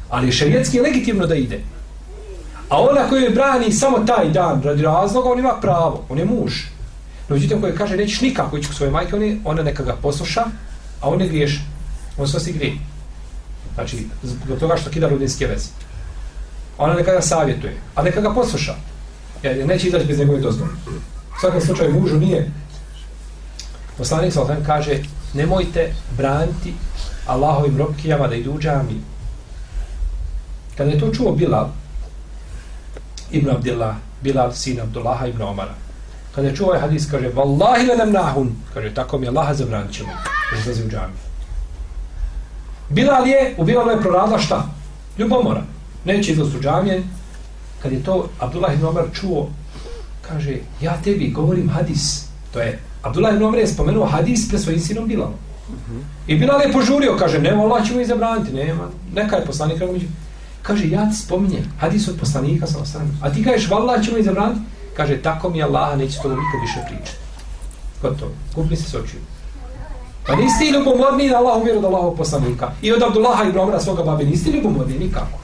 Ali 0.08 0.28
je 0.28 0.32
šarijetski 0.32 0.80
legitimno 0.80 1.26
da 1.26 1.34
ide. 1.34 1.60
A 2.68 2.80
ona 2.80 3.08
koju 3.08 3.22
je 3.22 3.30
brani 3.30 3.72
samo 3.72 3.98
taj 3.98 4.28
dan 4.28 4.62
radi 4.62 4.82
razloga, 4.82 5.30
on 5.30 5.38
ima 5.38 5.54
pravo. 5.60 6.04
On 6.08 6.18
je 6.18 6.24
muž. 6.24 6.52
No 7.28 7.36
međutim, 7.36 7.60
koji 7.60 7.76
kaže, 7.76 7.96
nećeš 7.96 8.20
nikako 8.20 8.56
ići 8.56 8.68
k 8.68 8.74
svoje 8.74 8.90
majke, 8.90 9.16
ona 9.44 9.62
neka 9.62 9.82
ga 9.82 9.96
posluša, 10.02 10.44
a 11.00 11.08
on 11.08 11.18
ne 11.18 11.28
griješ. 11.28 11.60
On 12.18 12.28
sve 12.28 12.40
si 12.40 12.52
grije. 12.52 12.78
Znači, 13.74 14.06
zbog 14.22 14.58
toga 14.58 14.76
što 14.76 14.90
kida 14.90 15.08
rodinske 15.08 15.46
veze. 15.46 15.68
Ona 16.78 16.94
neka 16.94 17.12
ga 17.12 17.20
savjetuje, 17.20 17.76
a 17.94 18.02
neka 18.02 18.20
ga 18.20 18.34
posluša. 18.34 18.74
Jer 19.42 19.66
neće 19.66 19.88
izaći 19.88 20.06
bez 20.06 20.18
njegove 20.18 20.40
dozvole. 20.40 20.70
U 21.36 21.40
svakom 21.40 21.60
slučaju 21.60 22.00
mužu 22.00 22.16
nije. 22.16 22.50
Poslanik 23.98 24.32
Saltan 24.32 24.64
kaže, 24.66 24.98
nemojte 25.34 25.92
braniti 26.16 26.74
Allahovim 27.28 27.78
robkijama 27.78 28.26
da 28.28 28.34
idu 28.34 28.52
u 28.52 28.58
džami. 28.58 29.00
Kada 30.76 30.90
je 30.90 31.00
to 31.00 31.10
čuo 31.14 31.32
Bilal, 31.32 31.68
Ibn 33.30 33.50
Abdillah, 33.50 33.96
Bilal 34.22 34.52
sin 34.52 34.80
Abdullaha 34.80 35.26
ibn 35.26 35.42
Omara. 35.42 35.74
Kada 36.34 36.48
je 36.48 36.56
čuo 36.56 36.66
ovaj 36.66 36.80
hadis, 36.80 37.10
kaže, 37.10 37.30
Wallahi 37.34 37.88
le 37.88 37.96
nam 37.96 38.12
nahun, 38.12 38.52
kaže, 38.74 38.94
tako 38.94 39.18
mi 39.18 39.26
je 39.26 39.30
Allaha 39.30 39.54
zabranit 39.54 39.92
ćemo, 39.92 40.08
da 40.52 40.58
izlazi 40.58 40.84
u 40.84 40.90
džami. 40.90 41.12
Bilal 42.88 43.26
je, 43.26 43.54
u 43.58 43.64
Bilalu 43.64 43.90
je 43.90 44.00
proradila 44.00 44.38
šta? 44.38 44.66
Ljubomora. 45.18 45.62
Neće 46.04 46.32
izlaz 46.32 46.54
u 46.54 46.60
džamije. 46.60 47.02
Kad 47.82 47.92
je 47.92 48.02
to 48.02 48.28
Abdullah 48.38 48.74
ibn 48.74 48.86
Omar 48.86 49.04
čuo, 49.12 49.48
kaže, 50.22 50.56
ja 50.80 50.96
tebi 51.04 51.30
govorim 51.30 51.68
hadis. 51.68 52.24
To 52.52 52.60
je, 52.60 52.78
Abdullah 53.02 53.34
ibn 53.34 53.44
Omar 53.44 53.58
je 53.58 53.66
spomenuo 53.66 54.06
hadis 54.06 54.48
pre 54.48 54.58
svojim 54.58 54.80
sinom 54.80 55.08
Bilalom. 55.08 55.47
I 56.26 56.36
Bilal 56.36 56.60
je 56.60 56.72
požurio, 56.72 57.16
kaže, 57.18 57.38
nema, 57.38 57.62
Allah 57.62 57.86
ćemo 57.86 58.00
izabraniti, 58.00 58.52
nema, 58.52 58.88
neka 59.14 59.36
je 59.36 59.44
poslanik, 59.44 59.82
kaže, 60.62 60.88
ja 60.88 61.10
ti 61.10 61.16
spominjem 61.16 61.72
hadis 61.80 62.08
od 62.08 62.16
poslanika, 62.20 62.66
sa 62.66 62.78
ostanem, 62.78 63.18
a 63.22 63.30
ti 63.30 63.44
kažeš, 63.44 63.70
Allah 63.70 64.04
ćemo 64.04 64.18
izabraniti, 64.18 64.60
kaže, 64.96 65.22
tako 65.22 65.50
mi 65.50 65.62
Allah, 65.62 65.98
neće 65.98 66.18
to 66.22 66.28
nikad 66.28 66.60
više 66.60 66.80
pričati. 66.86 67.18
Gotovo, 68.02 68.30
kupni 68.54 68.76
se 68.76 68.90
s 68.90 68.94
očiju. 68.94 69.20
Pa 70.26 70.36
nisi 70.36 70.58
ti 70.58 70.70
ljubomorni 70.70 71.28
da 71.28 71.36
Allah 71.36 71.64
vjeru 71.64 71.80
da 71.80 71.86
Allahog 71.86 72.16
poslanika. 72.16 72.70
I 72.82 72.92
od 72.92 73.02
Abdullaha 73.02 73.44
i 73.44 73.52
Bromara 73.52 73.80
svoga 73.80 74.02
babi, 74.02 74.24
nisi 74.24 74.44
ti 74.44 74.50
ljubomorni 74.50 74.98
nikako. 74.98 75.38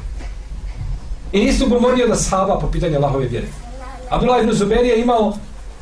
I 1.32 1.44
nisi 1.44 1.62
ljubomorni 1.62 2.02
od 2.02 2.10
Ashaba 2.10 2.58
po 2.58 2.70
pitanju 2.70 2.96
Allahove 2.96 3.26
vjere. 3.26 3.46
Abdullah 4.10 4.42
ibn 4.42 4.52
Zubair 4.52 4.86
je 4.86 5.00
imao 5.00 5.32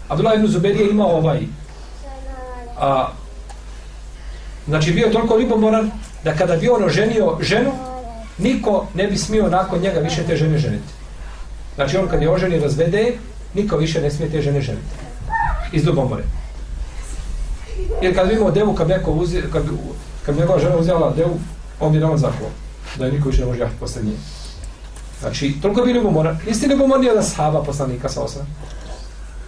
Abdullah 0.09 0.39
ibn 0.39 0.47
Zubair 0.47 0.77
je 0.77 0.91
imao 0.91 1.17
ovaj 1.17 1.41
a, 2.81 3.09
znači 4.66 4.92
bio 4.92 5.09
toliko 5.09 5.38
ljubomoran 5.38 5.90
da 6.25 6.35
kada 6.35 6.57
bi 6.57 6.69
on 6.69 6.85
oženio 6.85 7.38
ženu 7.40 7.73
niko 8.38 8.87
ne 8.95 9.07
bi 9.07 9.19
smio 9.19 9.49
nakon 9.49 9.81
njega 9.81 10.00
više 10.00 10.23
te 10.23 10.37
žene 10.37 10.59
ženiti. 10.59 10.92
Znači 11.75 11.97
on 11.97 12.09
kad 12.09 12.23
je 12.23 12.31
oženi 12.31 12.59
razvede 12.59 13.12
niko 13.54 13.76
više 13.76 14.00
ne 14.00 14.11
smije 14.11 14.31
te 14.31 14.42
žene 14.42 14.61
ženiti. 14.61 14.95
Iz 15.73 15.85
ljubomore. 15.85 16.23
Jer 18.02 18.14
kad 18.14 18.28
bi 18.28 18.35
imao 18.35 18.50
devu, 18.50 18.75
kad 18.75 18.88
neko 18.88 19.11
uzi, 19.11 19.42
kad, 19.52 19.62
kad 20.26 20.35
bi 20.35 20.40
njegova 20.40 20.59
žena 20.59 20.76
uzela 20.76 21.12
devu, 21.16 21.38
on 21.81 21.92
bi 21.92 21.99
nama 21.99 22.16
zaklo. 22.16 22.47
Da 22.99 23.07
je 23.07 23.12
niko 23.12 23.28
više 23.28 23.40
ne 23.40 23.47
može 23.47 23.61
jahti 23.61 23.76
posle 23.81 24.02
nje. 24.02 24.12
Znači, 25.21 25.54
toliko 25.62 25.83
bi 25.83 25.92
ljubomoran. 25.92 26.38
Niste 26.47 26.66
ljubomorni 26.66 27.11
od 27.11 27.16
ashaba 27.16 27.62
poslanika 27.62 28.09
sa 28.09 28.23
osam. 28.23 28.47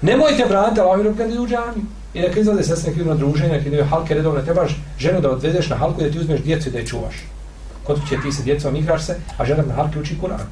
Nemojte 0.02 0.44
braniti 0.48 0.80
Allahom 0.80 1.16
kad 1.16 1.30
idu 1.30 1.42
u 1.42 1.48
džami. 1.48 1.84
I 2.14 2.20
neka 2.20 2.40
izlaze 2.40 2.62
sestre, 2.62 2.90
neki 2.90 3.00
idu 3.00 3.10
na 3.10 3.16
druženje, 3.16 3.52
neka 3.52 3.68
idu 3.68 3.84
halke 3.84 4.14
redovne. 4.14 4.44
Trebaš 4.44 4.76
ženu 4.98 5.20
da 5.20 5.30
odvedeš 5.30 5.68
na 5.70 5.76
halku 5.76 6.00
i 6.00 6.04
da 6.04 6.10
ti 6.10 6.18
uzmeš 6.18 6.40
djecu 6.40 6.68
i 6.68 6.72
da 6.72 6.78
je 6.78 6.86
čuvaš. 6.86 7.14
Kod 7.84 8.00
će 8.08 8.16
ti 8.22 8.32
se 8.32 8.42
djecom 8.42 8.76
igraš 8.76 9.02
se, 9.02 9.16
a 9.38 9.44
žena 9.44 9.62
na 9.66 9.74
halki 9.74 9.98
uči 9.98 10.16
Kur'an. 10.22 10.46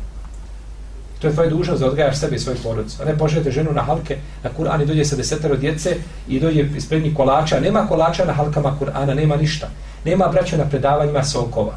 To 1.23 1.29
je 1.29 1.35
tvoja 1.35 1.51
dužnost 1.51 1.81
da 1.81 1.87
odgajaš 1.87 2.19
sebe 2.19 2.37
i 2.37 2.39
svoj 2.39 2.55
porodicu. 2.63 3.03
A 3.03 3.05
ne 3.05 3.19
pošaljete 3.19 3.51
ženu 3.51 3.73
na 3.73 3.83
halke 3.83 4.17
na 4.43 4.51
Kur'an 4.59 4.83
i 4.83 4.87
dođe 4.87 5.05
sa 5.05 5.17
desetero 5.17 5.57
djece 5.57 5.97
i 6.29 6.41
dođe 6.41 6.67
ispred 6.77 7.03
njih 7.03 7.15
kolača. 7.17 7.61
Nema 7.61 7.87
kolača 7.87 8.25
na 8.25 8.33
halkama 8.33 8.77
Kur'ana, 8.81 9.15
nema 9.15 9.37
ništa. 9.37 9.69
Nema 10.05 10.29
braća 10.29 10.57
na 10.57 10.65
predavanjima 10.65 11.25
sokova. 11.25 11.75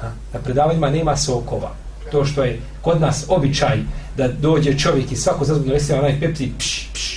Ha? 0.00 0.10
Na 0.32 0.40
predavanjima 0.40 0.90
nema 0.90 1.16
sokova. 1.16 1.72
To 2.12 2.24
što 2.24 2.44
je 2.44 2.60
kod 2.82 3.00
nas 3.00 3.24
običaj 3.28 3.78
da 4.16 4.28
dođe 4.28 4.78
čovjek 4.78 5.12
i 5.12 5.16
svako 5.16 5.44
zazbog 5.44 5.66
nalesi 5.66 5.92
onaj 5.92 6.20
pepsi 6.20 6.52
pš, 6.58 6.88
pš, 6.92 7.13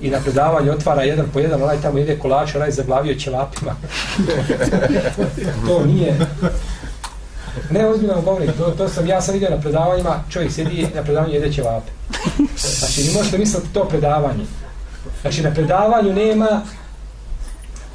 i 0.00 0.10
na 0.10 0.20
predavanju 0.20 0.72
otvara 0.72 1.02
jedan 1.02 1.26
po 1.32 1.40
jedan, 1.40 1.62
onaj 1.62 1.80
tamo 1.82 1.98
ide 1.98 2.18
kolač, 2.18 2.54
onaj 2.54 2.70
zaglavio 2.70 3.14
ćelapima. 3.14 3.74
to 5.66 5.84
nije, 5.86 6.16
Ne, 7.70 7.86
ozbiljno 7.86 8.20
govorim, 8.20 8.52
to, 8.58 8.70
to 8.70 8.88
sam, 8.88 9.06
ja 9.06 9.20
sam 9.20 9.34
vidio 9.34 9.50
na 9.50 9.60
predavanjima, 9.60 10.24
čovjek 10.30 10.52
sjedi 10.52 10.88
na 10.94 11.02
predavanju 11.02 11.34
jedeće 11.34 11.62
vape. 11.62 11.90
Znači, 12.56 13.02
vi 13.02 13.12
možete 13.14 13.38
misliti 13.38 13.68
to 13.72 13.84
predavanje. 13.84 14.44
Znači, 15.20 15.42
na 15.42 15.50
predavanju 15.50 16.12
nema, 16.12 16.62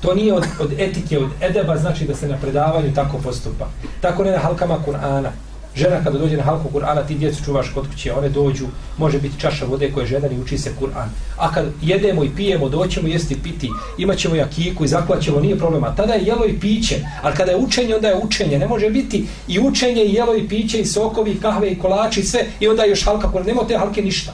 to 0.01 0.13
nije 0.13 0.33
od, 0.33 0.43
od 0.59 0.73
etike, 0.77 1.19
od 1.19 1.29
edeba, 1.41 1.77
znači 1.77 2.05
da 2.05 2.15
se 2.15 2.27
na 2.27 2.37
predavanju 2.37 2.93
tako 2.93 3.17
postupa. 3.17 3.67
Tako 4.01 4.23
ne 4.23 4.31
na 4.31 4.37
halkama 4.37 4.77
Kur'ana. 4.87 5.29
Žena 5.75 6.03
kada 6.03 6.19
dođe 6.19 6.37
na 6.37 6.43
halku 6.43 6.69
Kur'ana, 6.73 7.07
ti 7.07 7.15
djecu 7.15 7.43
čuvaš 7.43 7.69
kod 7.73 7.87
kuće, 7.87 8.13
one 8.13 8.29
dođu, 8.29 8.65
može 8.97 9.19
biti 9.19 9.39
čaša 9.39 9.65
vode 9.65 9.91
koje 9.91 10.05
žena 10.05 10.27
i 10.27 10.39
uči 10.39 10.57
se 10.57 10.71
Kur'an. 10.79 11.07
A 11.37 11.53
kad 11.53 11.65
jedemo 11.81 12.23
i 12.23 12.29
pijemo, 12.35 12.69
doćemo 12.69 13.07
jesti 13.07 13.37
piti, 13.43 13.69
imat 13.97 14.17
ćemo 14.17 14.35
jakiku 14.35 14.85
i 14.85 14.87
zaklaćemo, 14.87 15.39
nije 15.39 15.57
problema. 15.57 15.95
Tada 15.95 16.13
je 16.13 16.25
jelo 16.25 16.45
i 16.45 16.59
piće, 16.59 16.95
ali 17.21 17.35
kada 17.35 17.51
je 17.51 17.57
učenje, 17.57 17.95
onda 17.95 18.07
je 18.07 18.21
učenje. 18.23 18.59
Ne 18.59 18.67
može 18.67 18.89
biti 18.89 19.27
i 19.47 19.59
učenje, 19.59 20.05
i 20.05 20.13
jelo 20.13 20.35
i 20.35 20.47
piće, 20.47 20.79
i 20.79 20.85
sokovi, 20.85 21.31
i 21.31 21.39
kahve, 21.39 21.71
i 21.71 21.79
kolači, 21.79 22.23
sve, 22.23 22.45
i 22.59 22.67
onda 22.67 22.85
još 22.85 23.05
halka 23.05 23.27
Kur'ana. 23.27 23.47
Nema 23.47 23.67
te 23.67 23.77
halke 23.77 24.01
ništa. 24.01 24.33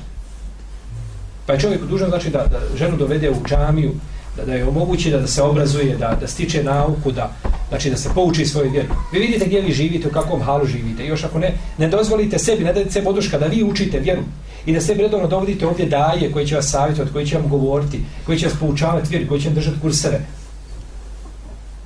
Pa 1.45 1.53
je 1.53 1.59
čovjek 1.59 1.81
dužan 1.83 2.09
znači 2.09 2.29
da, 2.29 2.37
da 2.37 2.77
ženu 2.77 2.97
dovede 2.97 3.29
u 3.29 3.35
džamiju, 3.47 3.91
da, 4.37 4.45
da 4.45 4.53
je 4.53 4.67
omogući 4.67 5.11
da, 5.11 5.19
da 5.19 5.27
se 5.27 5.41
obrazuje, 5.41 5.97
da, 5.97 6.17
da 6.21 6.27
stiče 6.27 6.63
nauku, 6.63 7.11
da, 7.11 7.31
znači 7.75 7.89
da 7.89 7.97
se 7.97 8.09
pouči 8.15 8.45
svoje 8.45 8.69
vjeri. 8.69 8.87
Vi 9.11 9.19
vidite 9.19 9.45
gdje 9.45 9.61
vi 9.61 9.73
živite, 9.73 10.07
u 10.07 10.11
kakvom 10.11 10.41
halu 10.41 10.65
živite. 10.65 11.03
I 11.03 11.07
još 11.07 11.23
ako 11.23 11.39
ne, 11.39 11.57
ne 11.77 11.87
dozvolite 11.87 12.39
sebi, 12.39 12.63
ne 12.63 12.73
dajte 12.73 12.91
se 12.91 13.03
poduška 13.03 13.37
da 13.37 13.45
vi 13.45 13.63
učite 13.63 13.99
vjeru 13.99 14.21
i 14.65 14.73
da 14.73 14.81
sebi 14.81 15.01
redovno 15.01 15.27
dovodite 15.27 15.67
ovdje 15.67 15.85
daje 15.85 16.31
koji 16.31 16.47
će 16.47 16.55
vas 16.55 16.71
savjetovati, 16.71 17.13
koji 17.13 17.27
će 17.27 17.37
vam 17.37 17.49
govoriti, 17.49 17.99
koji 18.25 18.39
će 18.39 18.45
vas 18.45 18.55
poučavati 18.59 19.09
vjeru, 19.09 19.27
koji 19.27 19.41
će 19.41 19.47
vam 19.47 19.55
držati 19.55 19.79
kursere. 19.81 20.19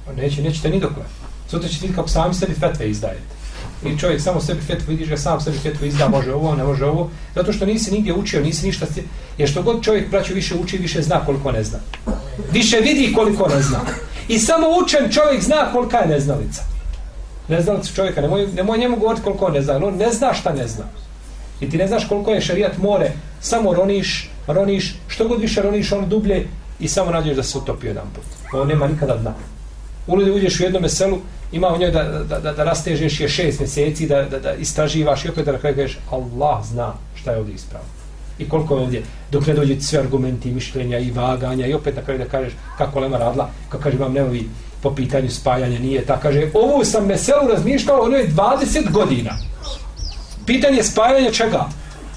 Pa 0.05 0.13
neće, 0.13 0.43
nećete 0.43 0.69
ni 0.69 0.79
dokle. 0.79 1.03
Sutra 1.47 1.69
ćete 1.69 1.81
vidjeti 1.81 1.95
kako 1.95 2.09
sami 2.09 2.33
sebi 2.33 2.53
fetve 2.53 2.89
izdajete. 2.89 3.39
I 3.85 3.97
čovjek 3.97 4.21
samo 4.21 4.41
sebi 4.41 4.61
fetvu, 4.61 4.85
vidiš 4.87 5.09
ga 5.09 5.17
sam 5.17 5.41
sebi 5.41 5.57
fetvu 5.57 5.85
izda, 5.85 6.09
može 6.09 6.33
ovo, 6.33 6.55
ne 6.55 6.63
može 6.63 6.85
ovo. 6.85 7.09
Zato 7.35 7.53
što 7.53 7.65
nisi 7.65 7.91
nigdje 7.91 8.13
učio, 8.13 8.41
nisi 8.41 8.65
ništa... 8.65 8.85
Jer 9.37 9.49
što 9.49 9.61
god 9.61 9.83
čovjek 9.83 10.09
braću 10.11 10.33
više 10.33 10.55
uči, 10.55 10.77
više 10.77 11.01
zna 11.01 11.25
koliko 11.25 11.51
ne 11.51 11.63
zna. 11.63 11.79
Više 12.51 12.77
vidi 12.77 13.13
koliko 13.13 13.47
ne 13.47 13.61
zna. 13.61 13.79
I 14.29 14.39
samo 14.39 14.67
učen 14.83 15.11
čovjek 15.11 15.43
zna 15.43 15.71
kolika 15.73 15.97
je 15.97 16.07
neznalica. 16.07 16.61
Neznalica 17.47 17.93
čovjeka, 17.95 18.21
nemoj, 18.21 18.47
nemoj 18.47 18.77
njemu 18.77 18.97
govoriti 18.97 19.23
koliko 19.23 19.49
ne 19.49 19.61
zna, 19.61 19.75
on 19.75 19.95
ne 19.97 20.11
zna 20.11 20.33
šta 20.33 20.53
ne 20.53 20.67
zna. 20.67 20.85
I 21.59 21.69
ti 21.69 21.77
ne 21.77 21.87
znaš 21.87 22.07
koliko 22.07 22.31
je 22.31 22.41
šarijat 22.41 22.77
more, 22.77 23.11
samo 23.41 23.73
roniš, 23.73 24.29
roniš, 24.47 24.95
što 25.07 25.27
god 25.27 25.41
više 25.41 25.61
roniš, 25.61 25.91
on 25.91 26.09
dublje 26.09 26.47
i 26.79 26.87
samo 26.87 27.11
nađeš 27.11 27.35
da 27.35 27.43
se 27.43 27.57
utopi 27.57 27.87
jedan 27.87 28.05
put. 28.15 28.23
On 28.53 28.67
nema 28.67 28.87
nikada 28.87 29.17
dna. 29.17 29.33
Uludi 30.07 30.31
uđeš 30.31 30.59
u 30.59 30.63
jednom 30.63 30.89
selu, 30.89 31.17
ima 31.51 31.67
u 31.67 31.77
njoj 31.77 31.91
da, 31.91 32.03
da, 32.03 32.39
da, 32.39 32.53
da 32.53 32.63
rastežeš 32.63 33.19
je 33.19 33.29
šest 33.29 33.59
mjeseci, 33.59 34.07
da, 34.07 34.23
da, 34.23 34.39
da 34.39 34.53
istraživaš 34.53 35.25
i 35.25 35.29
opet 35.29 35.45
da 35.45 35.57
kažeš 35.57 35.99
Allah 36.11 36.65
zna 36.65 36.93
šta 37.15 37.31
je 37.31 37.37
ovdje 37.37 37.55
ispravno 37.55 37.98
i 38.39 38.49
koliko 38.49 38.75
je 38.75 38.81
ovdje, 38.81 39.03
dok 39.31 39.47
ne 39.47 39.53
dođe 39.53 39.81
sve 39.81 39.99
argumenti, 39.99 40.49
i 40.49 40.53
mišljenja 40.53 40.99
i 40.99 41.11
vaganja 41.11 41.67
i 41.67 41.73
opet 41.73 41.95
na 41.95 42.01
kraju 42.01 42.19
da 42.19 42.25
kažeš 42.25 42.53
kako 42.77 42.99
Lema 42.99 43.17
radila, 43.17 43.49
kako 43.69 43.83
kaže 43.83 43.97
vam 43.97 44.13
neovi 44.13 44.49
po 44.81 44.95
pitanju 44.95 45.29
spajanja 45.29 45.79
nije 45.79 46.05
ta, 46.05 46.19
kaže 46.19 46.51
ovo 46.53 46.85
sam 46.85 47.05
meselu 47.05 47.47
razmišljao, 47.47 48.01
ono 48.01 48.17
je 48.17 48.29
20 48.29 48.91
godina. 48.91 49.31
Pitanje 50.45 50.83
spajanja 50.83 51.31
čega? 51.31 51.69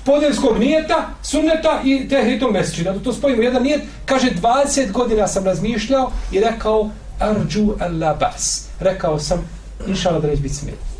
Podeljskog 0.05 0.59
nijeta, 0.59 1.09
sunneta 1.23 1.81
i 1.85 2.09
tehritom 2.09 2.52
mesečina. 2.52 2.93
Da 2.93 2.99
to 2.99 3.12
spojimo 3.12 3.43
jedan 3.43 3.62
nijet, 3.62 3.83
kaže 4.05 4.31
20 4.43 4.93
godina 4.93 5.26
sam 5.29 5.45
razmišljao 5.45 6.11
i 6.33 6.41
rekao 6.41 6.91
arđu 7.19 7.75
alla 7.81 8.14
bas. 8.14 8.69
Rekao 8.81 9.19
sam, 9.19 9.49
inšala 9.87 10.19
da 10.19 10.26
neće 10.26 10.43
biti 10.43 10.55
smetno. 10.55 10.92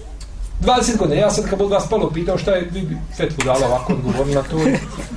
20 0.63 0.97
godina, 0.97 1.21
ja 1.21 1.31
sad 1.31 1.51
kad 1.51 1.59
budu 1.59 1.75
vas 1.75 1.89
palo 1.89 2.11
pitao 2.11 2.39
šta 2.39 2.51
je 2.51 2.63
bi 2.63 2.97
fetvu 3.17 3.45
dala 3.45 3.67
ovako 3.67 3.93
odgovor 3.93 4.27
na 4.27 4.43
to, 4.43 4.59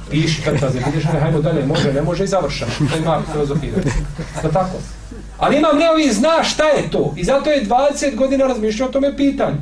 piši 0.09 0.41
kad 0.41 0.57
za 0.59 0.67
vidiš, 0.67 1.03
ne, 1.13 1.19
hajmo 1.19 1.41
dalje, 1.41 1.65
može, 1.65 1.93
ne 1.93 2.01
može 2.01 2.23
i 2.23 2.27
završeno. 2.27 2.71
To 2.91 2.97
ima 2.97 3.21
filozofira. 3.31 3.77
Da 3.77 4.41
pa 4.41 4.49
tako. 4.49 4.77
Ali 5.37 5.57
imam 5.57 5.77
neovi 5.77 6.13
zna 6.13 6.43
šta 6.43 6.63
je 6.63 6.91
to. 6.91 7.13
I 7.17 7.23
zato 7.23 7.49
je 7.49 7.65
20 7.65 8.15
godina 8.15 8.47
razmišljao 8.47 8.89
o 8.89 8.91
tome 8.91 9.17
pitanju. 9.17 9.57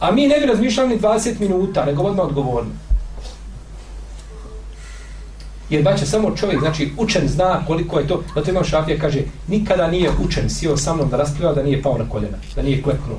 A 0.00 0.10
mi 0.10 0.28
ne 0.28 0.40
bi 0.40 0.46
razmišljali 0.46 0.88
ni 0.88 1.00
20 1.00 1.40
minuta, 1.40 1.84
nego 1.84 2.02
odmah 2.02 2.26
odgovorno. 2.26 2.70
Jer 5.70 5.82
baće 5.82 6.06
samo 6.06 6.36
čovjek, 6.36 6.60
znači 6.60 6.92
učen 6.98 7.28
zna 7.28 7.62
koliko 7.66 7.98
je 7.98 8.06
to. 8.06 8.22
Zato 8.34 8.50
imam 8.50 8.64
šafija, 8.64 8.98
kaže, 8.98 9.20
nikada 9.48 9.88
nije 9.88 10.10
učen 10.24 10.50
sio 10.50 10.76
sa 10.76 10.94
mnom 10.94 11.08
da 11.08 11.16
raspravlja 11.16 11.54
da 11.54 11.62
nije 11.62 11.82
pao 11.82 11.98
na 11.98 12.08
koljena, 12.08 12.38
da 12.56 12.62
nije 12.62 12.82
kleknuo 12.82 13.18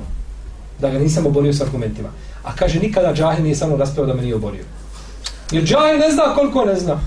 da 0.82 0.90
ga 0.90 0.98
nisam 0.98 1.26
oborio 1.26 1.52
s 1.52 1.60
argumentima. 1.60 2.08
A 2.44 2.56
kaže, 2.56 2.80
nikada 2.80 3.14
džahil 3.14 3.44
nije 3.44 3.56
samo 3.56 3.76
raspravio 3.76 4.14
da 4.14 4.16
me 4.16 4.22
nije 4.22 4.34
oborio. 4.34 4.64
Jer 5.52 5.64
džahil 5.64 5.98
ne 5.98 6.10
zna 6.10 6.34
koliko 6.34 6.64
ne 6.64 6.74
zna. 6.74 7.00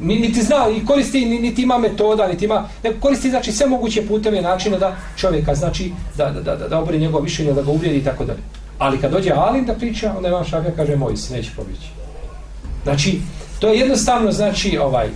Ni, 0.00 0.18
niti 0.18 0.42
zna, 0.42 0.68
i 0.76 0.86
koristi, 0.86 1.24
niti 1.24 1.62
ima 1.62 1.78
metoda, 1.78 2.28
niti 2.28 2.44
ima, 2.44 2.68
ne, 2.84 2.92
koristi, 3.00 3.30
znači, 3.30 3.52
sve 3.52 3.66
moguće 3.66 4.06
puteve 4.06 4.38
i 4.38 4.42
načine 4.42 4.78
da 4.78 4.96
čovjeka, 5.16 5.54
znači, 5.54 5.92
da, 6.16 6.30
da, 6.30 6.56
da, 6.56 6.68
da 6.68 6.78
obori 6.78 6.98
njegovo 6.98 7.22
mišljenje, 7.22 7.52
da 7.52 7.62
ga 7.62 7.70
uvrijedi 7.70 7.98
i 7.98 8.04
tako 8.04 8.24
dalje. 8.24 8.40
Ali 8.78 9.00
kad 9.00 9.12
dođe 9.12 9.30
Alim 9.30 9.66
da 9.66 9.74
priča, 9.74 10.14
onda 10.16 10.28
imam 10.28 10.44
šafija, 10.44 10.72
kaže, 10.76 10.96
moj 10.96 11.16
se 11.16 11.34
neće 11.34 11.50
pobići. 11.56 11.90
Znači, 12.84 13.20
to 13.58 13.68
je 13.68 13.78
jednostavno, 13.78 14.32
znači, 14.32 14.78
ovaj, 14.78 15.08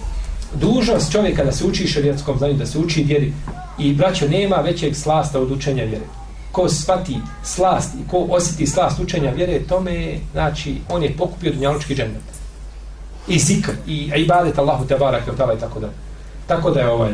dužnost 0.60 1.12
čovjeka 1.12 1.44
da 1.44 1.52
se 1.52 1.64
uči 1.64 1.86
šarijetskom 1.86 2.38
znanju, 2.38 2.54
da 2.54 2.66
se 2.66 2.78
uči 2.78 3.02
vjeri. 3.02 3.32
I, 3.78 3.94
braćo, 3.94 4.28
nema 4.28 4.56
većeg 4.56 4.96
slasta 4.96 5.40
od 5.40 5.50
učenja 5.50 5.84
vjeri 5.84 6.04
ko 6.54 6.68
svati 6.68 7.16
slast 7.42 7.94
i 7.94 8.08
ko 8.10 8.26
osjeti 8.30 8.66
slast 8.66 9.00
učenja 9.00 9.30
vjere, 9.30 9.58
tome, 9.68 10.18
znači, 10.32 10.80
on 10.88 11.02
je 11.02 11.16
pokupio 11.16 11.52
dunjalučki 11.52 11.94
džennet. 11.94 12.22
I 13.28 13.38
zikr, 13.38 13.72
i 13.86 14.12
ibadet 14.16 14.58
Allahu 14.58 14.86
te 14.86 14.96
barak, 14.98 15.22
i 15.26 15.60
tako 15.60 15.80
da. 15.80 15.88
Tako 16.46 16.70
da 16.70 16.80
je 16.80 16.90
ovaj, 16.90 17.12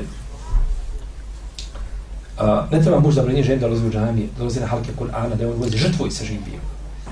a, 2.38 2.66
ne 2.72 2.82
treba 2.82 3.00
muž 3.00 3.14
zabranije 3.14 3.44
ženi 3.44 3.60
da 3.60 3.66
lozi 3.66 3.86
u 3.86 3.90
džamije, 3.90 4.28
da 4.38 4.44
lozi 4.44 4.60
na 4.60 4.66
halke 4.66 4.92
Kur'ana, 4.98 5.34
da 5.34 5.48
on 5.48 5.56
vozi 5.58 5.78
žrtvoj 5.78 6.10
se 6.10 6.24
živ 6.24 6.40
bio. 6.44 6.60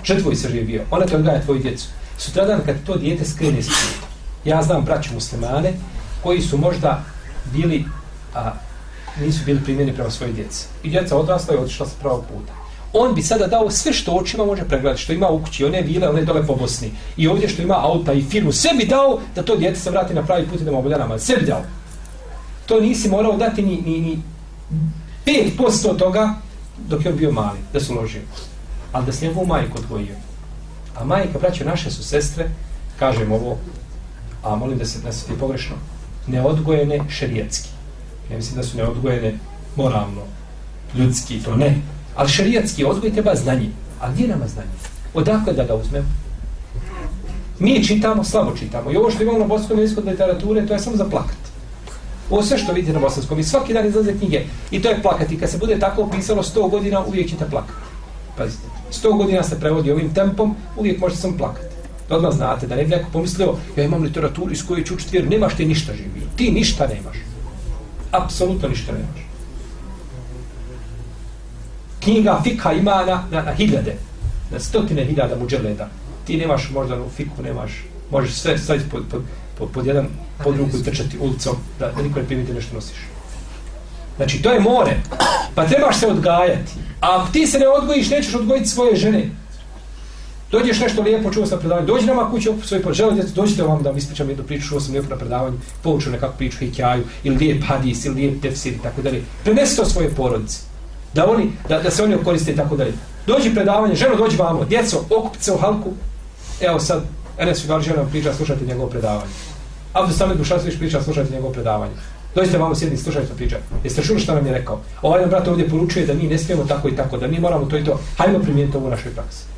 Žrtvoj 0.05 0.37
se 0.37 0.49
živ 0.49 0.67
bio. 0.67 0.83
Ona 0.91 1.07
te 1.07 1.17
odgaja 1.17 1.43
tvoju 1.43 1.63
djecu. 1.63 1.89
Sutradan 2.19 2.61
kad 2.67 2.77
to 2.87 2.97
dijete 2.97 3.25
skrene 3.25 3.63
s 3.63 3.69
ja 4.45 4.63
znam 4.63 4.85
braću 4.85 5.15
muslimane 5.15 5.73
koji 6.23 6.41
su 6.41 6.59
možda 6.59 7.03
bili 7.53 7.85
a, 8.35 8.53
nisu 9.21 9.45
bili 9.45 9.61
primjeni 9.65 9.95
prema 9.95 10.11
svojoj 10.11 10.33
djeci. 10.33 10.67
I 10.83 10.91
djeca 10.91 11.17
odrasla 11.17 11.55
i 11.55 11.59
otišla 11.59 11.87
sa 11.87 11.95
pravog 12.01 12.25
puta. 12.25 12.53
On 12.93 13.15
bi 13.15 13.23
sada 13.23 13.47
dao 13.47 13.71
sve 13.71 13.93
što 13.93 14.13
očima 14.13 14.45
može 14.45 14.65
pregledati, 14.65 15.03
što 15.03 15.13
ima 15.13 15.29
u 15.29 15.43
kući, 15.45 15.65
one 15.65 15.83
vile, 15.83 16.09
one 16.09 16.25
dole 16.25 16.47
po 16.47 16.55
Bosni. 16.55 16.91
I 17.17 17.29
ovdje 17.29 17.49
što 17.49 17.63
ima 17.63 17.75
auta 17.75 18.13
i 18.13 18.23
firmu, 18.23 18.53
sve 18.53 18.71
bi 18.75 18.87
dao 18.87 19.21
da 19.35 19.43
to 19.43 19.57
djete 19.57 19.81
se 19.81 19.91
vrati 19.91 20.15
na 20.15 20.23
pravi 20.23 20.47
put 20.47 20.61
i 20.61 20.65
da 20.65 20.73
mu 20.73 20.79
obolja 20.79 20.99
namaz. 20.99 21.23
Sve 21.23 21.37
bi 21.37 21.47
dao. 21.47 21.63
To 22.67 22.81
nisi 22.81 23.09
morao 23.09 23.37
dati 23.37 23.63
ni, 23.63 23.83
ni, 23.87 24.01
ni 24.01 24.19
5% 25.27 25.99
toga 25.99 26.35
dok 26.89 27.05
je 27.05 27.11
on 27.11 27.17
bio 27.17 27.33
mali, 27.33 27.59
da 27.73 27.81
su 27.81 27.95
ložio. 27.95 28.23
Ali 28.93 29.07
da 29.07 29.13
se 29.13 29.27
njegovu 29.27 29.47
majku 29.47 29.79
odvojio. 29.79 30.15
A 30.97 31.05
majka, 31.05 31.39
braćo, 31.39 31.65
naše 31.65 31.91
su 31.91 32.05
sestre, 32.05 32.51
kažem 32.99 33.33
ovo, 33.33 33.59
a 34.43 34.57
molim 34.57 34.79
da 34.79 34.85
se 34.85 34.99
ne 35.05 35.13
sveti 35.13 35.41
pogrešno, 35.41 35.77
neodgojene 36.27 37.01
šerijetski. 37.11 37.78
Ne 38.31 38.37
mislim 38.37 38.57
da 38.57 38.63
su 38.63 38.77
neodgojene 38.77 39.35
moralno, 39.77 40.23
ljudski, 40.95 41.43
to 41.43 41.57
ne. 41.57 41.79
Ali 42.17 42.29
šarijatski 42.29 42.85
odgoj 42.85 43.13
treba 43.13 43.35
znanje. 43.35 43.71
A 44.01 44.13
gdje 44.13 44.29
nama 44.29 44.49
znanje? 44.49 44.69
Odakle 45.15 45.53
da 45.53 45.65
ga 45.65 45.75
uzmemo? 45.75 46.07
Mi 47.59 47.85
čitamo, 47.85 48.25
slabo 48.25 48.57
čitamo. 48.57 48.93
I 48.93 48.97
ovo 48.97 49.11
što 49.11 49.23
imamo 49.23 49.39
na 49.39 49.45
bosanskom 49.45 49.79
jeziku 49.79 50.03
literature, 50.07 50.67
to 50.67 50.73
je 50.73 50.79
samo 50.79 50.97
za 50.97 51.05
plakat. 51.05 51.39
Ovo 52.31 52.43
sve 52.43 52.59
što 52.59 52.73
vidite 52.73 52.93
na 52.93 53.01
bosanskom. 53.01 53.39
I 53.39 53.45
svaki 53.45 53.73
dan 53.73 53.87
izlaze 53.87 54.19
knjige. 54.19 54.43
I 54.71 54.83
to 54.83 54.89
je 54.89 55.03
plakat. 55.03 55.33
I 55.33 55.39
kad 55.39 55.51
se 55.51 55.59
bude 55.59 55.79
tako 55.79 56.11
pisalo 56.11 56.43
100 56.43 56.71
godina, 56.71 57.05
uvijek 57.05 57.29
ćete 57.29 57.51
plakat. 57.51 57.77
Pazite. 58.37 58.63
100 58.93 59.17
godina 59.17 59.43
se 59.43 59.61
prevodi 59.61 59.93
ovim 59.93 60.15
tempom, 60.15 60.57
uvijek 60.77 61.01
možete 61.01 61.21
samo 61.21 61.37
plakati. 61.37 61.67
Odmah 62.11 62.33
znate 62.33 62.67
da 62.67 62.77
ne 62.77 62.85
bi 62.85 62.91
neko 62.91 63.11
pomislio, 63.13 63.55
ja 63.77 63.85
imam 63.85 64.03
literaturu 64.03 64.53
iz 64.53 64.67
koje 64.67 64.85
ću 64.85 64.95
učiti 64.95 65.13
vjeru, 65.13 65.31
nemaš 65.31 65.57
ti 65.57 65.67
ništa 65.67 65.93
živio. 65.93 66.29
Ti 66.37 66.51
ništa 66.51 66.87
nemaš. 66.87 67.17
Apsolutno 68.13 68.69
ništa 68.69 68.93
nemaš. 68.93 69.29
Knjiga 72.01 72.41
fika 72.45 72.73
ima 72.73 73.05
na, 73.05 73.25
na, 73.31 73.43
na 73.43 73.53
hiljade, 73.53 73.97
na 74.51 74.61
stotine 74.61 75.05
hiljada 75.05 75.37
muđeleda. 75.37 75.89
Ti 76.25 76.37
nemaš 76.37 76.71
možda 76.71 77.03
u 77.03 77.09
fiku, 77.09 77.43
nemaš, 77.43 77.85
možeš 78.11 78.35
sve 78.35 78.59
staviti 78.59 78.91
pod, 78.91 79.03
pod, 79.11 79.23
pod, 79.59 79.71
pod 79.71 79.87
jedan 79.87 80.07
pod 80.45 80.57
ruku 80.57 80.77
i 80.77 80.83
trčati 80.83 81.19
ulicom, 81.19 81.57
da, 81.79 81.91
da 81.91 82.03
niko 82.03 82.19
ne 82.19 82.27
primiti 82.27 82.53
nešto 82.53 82.75
nosiš. 82.75 82.99
Znači, 84.17 84.43
to 84.43 84.53
je 84.53 84.61
more. 84.61 84.97
Pa 85.55 85.67
trebaš 85.67 85.97
se 85.97 86.07
odgajati. 86.07 86.73
A 87.01 87.27
ti 87.33 87.47
se 87.47 87.59
ne 87.59 87.69
odgojiš, 87.69 88.11
nećeš 88.11 88.35
odgojiti 88.35 88.69
svoje 88.69 88.97
žene. 88.97 89.31
Dođeš 90.51 90.81
nešto 90.81 91.03
lijepo, 91.03 91.33
čuo 91.33 91.47
sam 91.47 91.59
predavanje, 91.59 91.87
dođi 91.87 92.07
nama 92.07 92.31
kući, 92.31 92.49
opet 92.49 92.65
svoj 92.65 92.83
poželj, 92.83 93.15
djeca, 93.15 93.29
dođite 93.35 93.63
vam 93.63 93.83
da 93.83 93.89
vam 93.89 93.99
ispričam 93.99 94.29
jednu 94.29 94.45
priču, 94.45 94.69
čuo 94.69 94.81
sam 94.81 94.93
lijepo 94.93 95.11
na 95.11 95.17
predavanju, 95.17 95.57
poučio 95.83 96.13
nekakvu 96.13 96.37
priču, 96.39 96.59
hikjaju, 96.59 97.05
ili 97.25 97.37
lijep 97.37 97.65
hadis, 97.65 98.05
ili 98.05 98.15
lijep 98.15 98.43
tefsir 98.43 98.73
i 98.73 98.83
tako 98.83 99.03
dalje. 99.03 99.23
Prenesi 99.45 99.77
to 99.77 99.85
svoje 99.85 100.11
porodice. 100.11 100.59
Da, 101.15 101.31
oni, 101.31 101.53
da, 101.69 101.79
da 101.79 101.91
se 101.91 102.05
oni 102.05 102.15
okoriste 102.15 102.53
i 102.53 102.57
tako 102.57 102.77
dalje. 102.77 102.93
Dođi 103.27 103.55
predavanje, 103.55 103.95
ženo, 103.95 104.17
dođi 104.17 104.37
vamo, 104.37 104.65
djeco, 104.65 105.05
okupite 105.11 105.45
se 105.45 105.53
u 105.53 105.57
halku. 105.57 105.93
Evo 106.61 106.81
sad, 106.81 107.03
Enes 107.39 107.63
Figali 107.63 107.83
žena 107.83 108.05
priča, 108.11 108.35
slušajte 108.35 108.67
njegovo 108.67 108.89
predavanje. 108.89 109.33
Abdu 109.93 110.15
Samed 110.15 110.39
Bušasvić 110.39 110.79
priča, 110.79 111.03
slušajte 111.03 111.35
njegovo 111.35 111.53
predavanje. 111.53 111.93
Dođite 112.35 112.59
vamo 112.59 112.75
sjedni, 112.75 112.97
slušajte 112.97 113.35
priča. 113.37 113.57
Jeste 113.85 114.03
čuli 114.03 114.21
što 114.21 114.35
nam 114.35 114.47
je 114.47 114.53
rekao? 114.53 114.81
Ovaj 115.03 115.21
nam 115.21 115.31
brat 115.31 115.49
ovdje 115.49 115.69
poručuje 115.69 116.07
da 116.07 116.15
mi 116.15 116.23
ne 116.23 116.39
smijemo 116.39 116.65
tako 116.65 116.89
i 116.89 116.97
tako, 116.97 117.17
da 117.17 117.27
mi 117.27 117.41
moramo 117.41 117.67
to 117.67 117.79
i 117.79 117.85
to. 117.85 118.01
Hajmo 118.19 118.39
primijeniti 118.39 118.77
ovo 118.77 118.87
u 118.87 118.91
našoj 118.91 119.13
praksi. 119.13 119.58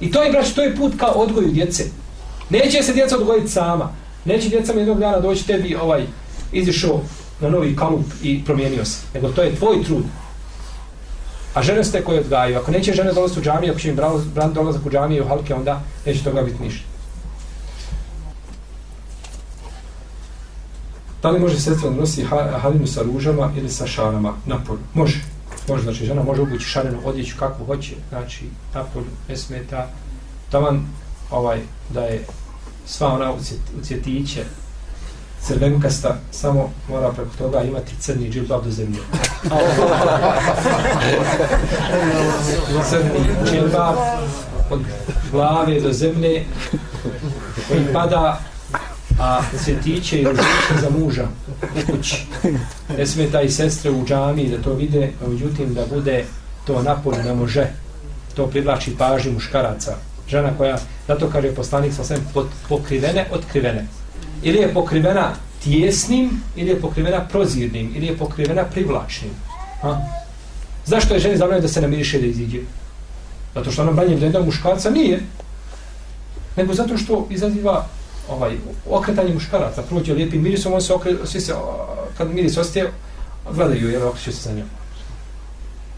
I 0.00 0.12
to 0.12 0.22
je, 0.22 0.30
braći, 0.30 0.54
to 0.54 0.62
je 0.62 0.76
put 0.76 0.92
kao 0.96 1.10
odgoju 1.10 1.48
djece. 1.48 1.84
Neće 2.50 2.82
se 2.82 2.92
djeca 2.92 3.16
odgojiti 3.16 3.48
sama. 3.48 3.92
Neće 4.24 4.48
djeca 4.48 4.72
mi 4.72 4.80
jednog 4.80 4.98
dana 4.98 5.20
doći 5.20 5.46
tebi 5.46 5.74
ovaj, 5.74 6.06
izišao 6.52 7.00
na 7.40 7.48
novi 7.48 7.76
kalup 7.76 8.06
i 8.22 8.44
promijenio 8.44 8.84
se. 8.84 8.98
Nego 9.14 9.28
to 9.28 9.42
je 9.42 9.56
tvoj 9.56 9.84
trud. 9.84 10.04
A 11.54 11.62
žene 11.62 11.84
ste 11.84 12.04
koje 12.04 12.20
odgajaju. 12.20 12.58
Ako 12.58 12.70
neće 12.70 12.92
žene 12.92 13.12
dolaziti 13.12 13.40
u 13.40 13.42
džamiju, 13.42 13.70
ako 13.70 13.80
će 13.80 13.88
im 13.88 13.96
bran 14.34 14.52
dolazak 14.52 14.86
u 14.86 14.90
džamiju 14.90 15.24
u 15.24 15.28
halke, 15.28 15.54
onda 15.54 15.80
neće 16.06 16.24
toga 16.24 16.42
biti 16.42 16.62
ništa. 16.62 16.84
Da 21.22 21.30
li 21.30 21.40
može 21.40 21.60
sestra 21.60 21.90
da 21.90 21.96
nosi 21.96 22.24
halinu 22.62 22.86
sa 22.86 23.02
ružama 23.02 23.52
ili 23.56 23.70
sa 23.70 23.86
šarama 23.86 24.34
na 24.46 24.58
polju? 24.66 24.80
Može. 24.94 25.35
Može, 25.68 25.82
znači 25.82 26.06
žena 26.06 26.22
može 26.22 26.42
obući 26.42 26.64
šarenu 26.64 26.98
odjeću 27.04 27.36
kako 27.38 27.64
hoće, 27.64 27.94
znači 28.08 28.44
na 28.74 28.84
polju 28.84 29.06
ne 29.28 29.36
smeta. 29.36 29.88
Taman 30.50 30.86
ovaj, 31.30 31.60
da 31.90 32.00
je 32.00 32.24
sva 32.86 33.08
ona 33.08 33.32
u 33.32 33.36
cvjetiće 33.82 34.44
crvenkasta, 35.42 36.16
samo 36.30 36.70
mora 36.88 37.12
preko 37.12 37.30
toga 37.38 37.62
imati 37.62 37.96
crni 38.00 38.30
džilbab 38.30 38.64
do 38.64 38.70
zemlje. 38.70 38.98
crni 42.90 43.20
džilbab 43.50 43.96
od 44.70 44.80
glave 45.32 45.80
do 45.80 45.92
zemlje 45.92 46.44
koji 47.68 47.92
pada 47.92 48.40
a 49.18 49.42
se 49.64 49.72
i 49.72 50.24
ružiće 50.24 50.80
za 50.80 50.90
muža 50.90 51.26
u 51.62 51.92
kući. 51.92 52.26
Ne 52.98 53.06
smeta 53.06 53.42
i 53.42 53.50
sestre 53.50 53.90
u 53.90 54.06
džami 54.06 54.48
da 54.48 54.62
to 54.62 54.74
vide, 54.74 55.12
a 55.24 55.28
međutim 55.28 55.74
da 55.74 55.86
bude 55.86 56.24
to 56.66 56.82
napolje 56.82 57.24
ne 57.24 57.34
može. 57.34 57.66
To 58.34 58.46
privlači 58.46 58.96
pažnju 58.98 59.32
muškaraca. 59.32 59.96
Žena 60.28 60.50
koja, 60.58 60.78
zato 61.08 61.30
kaže 61.30 61.54
poslanik 61.54 61.94
sa 61.94 62.04
svem, 62.04 62.20
pokrivene, 62.68 63.26
otkrivene. 63.32 63.86
Ili 64.42 64.58
je 64.58 64.74
pokrivena 64.74 65.32
tjesnim, 65.64 66.42
ili 66.56 66.70
je 66.70 66.80
pokrivena 66.80 67.24
prozirnim, 67.28 67.92
ili 67.96 68.06
je 68.06 68.16
pokrivena 68.16 68.64
privlačnim. 68.64 69.30
Ha? 69.82 70.00
Zašto 70.86 71.14
je 71.14 71.20
ženi 71.20 71.36
zabranjeno 71.36 71.66
da 71.66 71.72
se 71.72 71.80
namiriše 71.80 72.18
da 72.18 72.26
iziđe? 72.26 72.58
Zato 73.54 73.70
što 73.70 73.82
ona 73.82 73.92
manje 73.92 74.16
vreda 74.16 74.42
muškarca 74.42 74.90
nije. 74.90 75.20
Nego 76.56 76.74
zato 76.74 76.98
što 76.98 77.26
izaziva 77.30 77.86
ovaj 78.30 78.56
okretanje 78.90 79.34
muškaraca, 79.34 79.82
prođe 79.82 80.14
lijepim 80.14 80.42
mirisom, 80.42 80.72
on 80.72 80.80
se 80.80 80.94
okre, 80.94 81.14
svi 81.24 81.40
se, 81.40 81.54
kad 82.18 82.34
miris 82.34 82.56
ostaje, 82.56 82.92
gledaju, 83.54 83.90
jer 83.90 84.02
okreću 84.02 84.32
se 84.32 84.48
za 84.48 84.52
njom. 84.52 84.68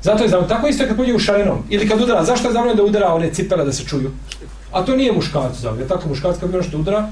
Zato 0.02 0.22
je 0.22 0.28
zabranjeno, 0.28 0.54
tako 0.54 0.68
isto 0.68 0.84
kad 0.86 0.96
pođe 0.96 1.14
u 1.14 1.18
šarenom, 1.18 1.62
ili 1.68 1.88
kad 1.88 2.00
udara, 2.00 2.24
zašto 2.24 2.48
je 2.48 2.52
zabranjeno 2.52 2.82
da 2.82 2.88
udara 2.88 3.14
one 3.14 3.34
cipele 3.34 3.64
da 3.64 3.72
se 3.72 3.84
čuju? 3.84 4.10
A 4.72 4.84
to 4.84 4.96
nije 4.96 5.12
muškarac 5.12 5.56
zabranjeno, 5.56 5.88
tako 5.88 6.08
muškarac 6.08 6.38
kad 6.40 6.50
bilo 6.50 6.62
što 6.62 6.78
udara, 6.78 7.10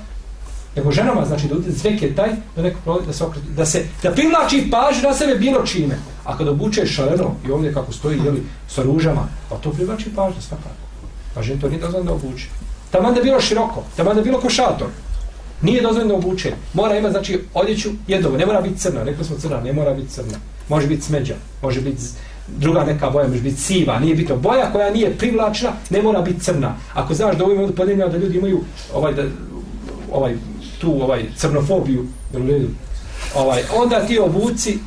nego 0.76 0.92
ženama, 0.92 1.24
znači 1.24 1.48
da 1.48 1.54
udara 1.54 1.72
zvek 1.72 2.02
je 2.02 2.14
taj, 2.14 2.30
da, 2.56 2.62
neko, 2.62 3.00
da 3.06 3.12
se 3.12 3.24
okreće, 3.24 3.46
da 3.56 3.66
se, 3.66 3.84
da 4.02 4.10
privlači 4.10 4.68
pažnju 4.70 5.08
na 5.08 5.14
sebe 5.14 5.34
bilo 5.34 5.66
čime. 5.66 5.98
A 6.24 6.38
kad 6.38 6.48
obuče 6.48 6.86
šareno 6.86 7.34
i 7.46 7.50
ovdje 7.50 7.74
kako 7.74 7.92
stoji, 7.92 8.20
jeli, 8.24 8.42
sa 8.68 8.82
ružama, 8.82 9.28
pa 9.48 9.56
to 9.56 9.70
privlači 9.70 10.14
pažnju 10.16 10.40
svakako. 10.40 10.86
Pa 11.34 11.42
žen 11.42 11.60
to 11.60 11.68
nije 11.68 11.80
dozvan 11.80 12.04
da 12.04 12.12
obuče. 12.12 12.48
Tamo 12.90 13.12
da 13.12 13.22
bilo 13.22 13.40
široko, 13.40 13.84
tamo 13.96 14.14
da 14.14 14.22
bilo 14.22 14.40
košator. 14.40 14.88
Nije 15.62 15.82
dozvoljeno 15.82 16.14
obučen. 16.14 16.52
Mora 16.74 16.98
ima 16.98 17.10
znači, 17.10 17.40
odjeću 17.54 17.90
jednog. 18.08 18.36
Ne 18.36 18.46
mora 18.46 18.60
biti 18.60 18.80
crna. 18.80 19.02
Rekli 19.02 19.24
smo 19.24 19.36
crna, 19.36 19.60
ne 19.60 19.72
mora 19.72 19.94
biti 19.94 20.12
crna. 20.12 20.38
Može 20.68 20.86
biti 20.86 21.02
smeđa. 21.02 21.34
Može 21.62 21.80
biti 21.80 22.02
druga 22.48 22.84
neka 22.84 23.10
boja, 23.10 23.28
može 23.28 23.40
biti 23.40 23.60
siva. 23.60 23.98
Nije 23.98 24.14
bitno. 24.14 24.36
Boja 24.36 24.72
koja 24.72 24.90
nije 24.90 25.18
privlačna, 25.18 25.70
ne 25.90 26.02
mora 26.02 26.22
biti 26.22 26.40
crna. 26.40 26.76
Ako 26.94 27.14
znaš 27.14 27.36
da 27.36 27.44
ovim 27.44 27.60
ovdje 27.60 27.76
podeljenja 27.76 28.08
da 28.08 28.16
ljudi 28.16 28.38
imaju 28.38 28.60
ovaj, 28.94 29.14
da, 29.14 29.22
ovaj, 30.12 30.34
tu 30.80 31.02
ovaj, 31.02 31.24
crnofobiju, 31.36 32.06
ovaj, 33.34 33.62
onda 33.76 34.06
ti 34.06 34.18
obuci 34.18 34.78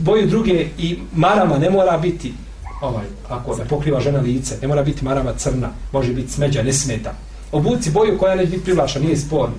boju 0.00 0.26
druge 0.26 0.66
i 0.78 0.98
marama 1.14 1.58
ne 1.58 1.70
mora 1.70 1.98
biti 1.98 2.32
ovaj, 2.80 3.04
ako 3.28 3.56
ne 3.56 3.64
pokriva 3.64 4.00
žena 4.00 4.20
lice, 4.20 4.54
ne 4.62 4.68
mora 4.68 4.82
biti 4.82 5.04
marama 5.04 5.32
crna, 5.36 5.68
može 5.92 6.12
biti 6.12 6.32
smeđa, 6.32 6.62
ne 6.62 6.72
smeta. 6.72 7.14
Obuci 7.52 7.90
boju 7.90 8.18
koja 8.18 8.34
neće 8.34 8.50
biti 8.50 8.64
privlačna, 8.64 9.00
nije 9.00 9.16
sporno 9.16 9.54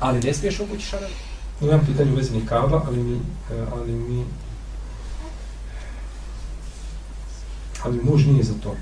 ali 0.00 0.20
ne 0.20 0.34
smiješ 0.34 0.60
obući 0.60 0.86
šarabe. 0.86 1.14
Imam 1.60 1.86
pitanje 1.86 2.12
u 2.12 2.16
vezi 2.16 2.34
nikaba, 2.34 2.82
ali 2.86 3.02
mi, 3.02 3.16
e, 3.50 3.66
ali 3.72 3.92
mi, 3.92 4.24
ali 7.82 8.00
muž 8.02 8.26
nije 8.26 8.44
za 8.44 8.54
to. 8.62 8.76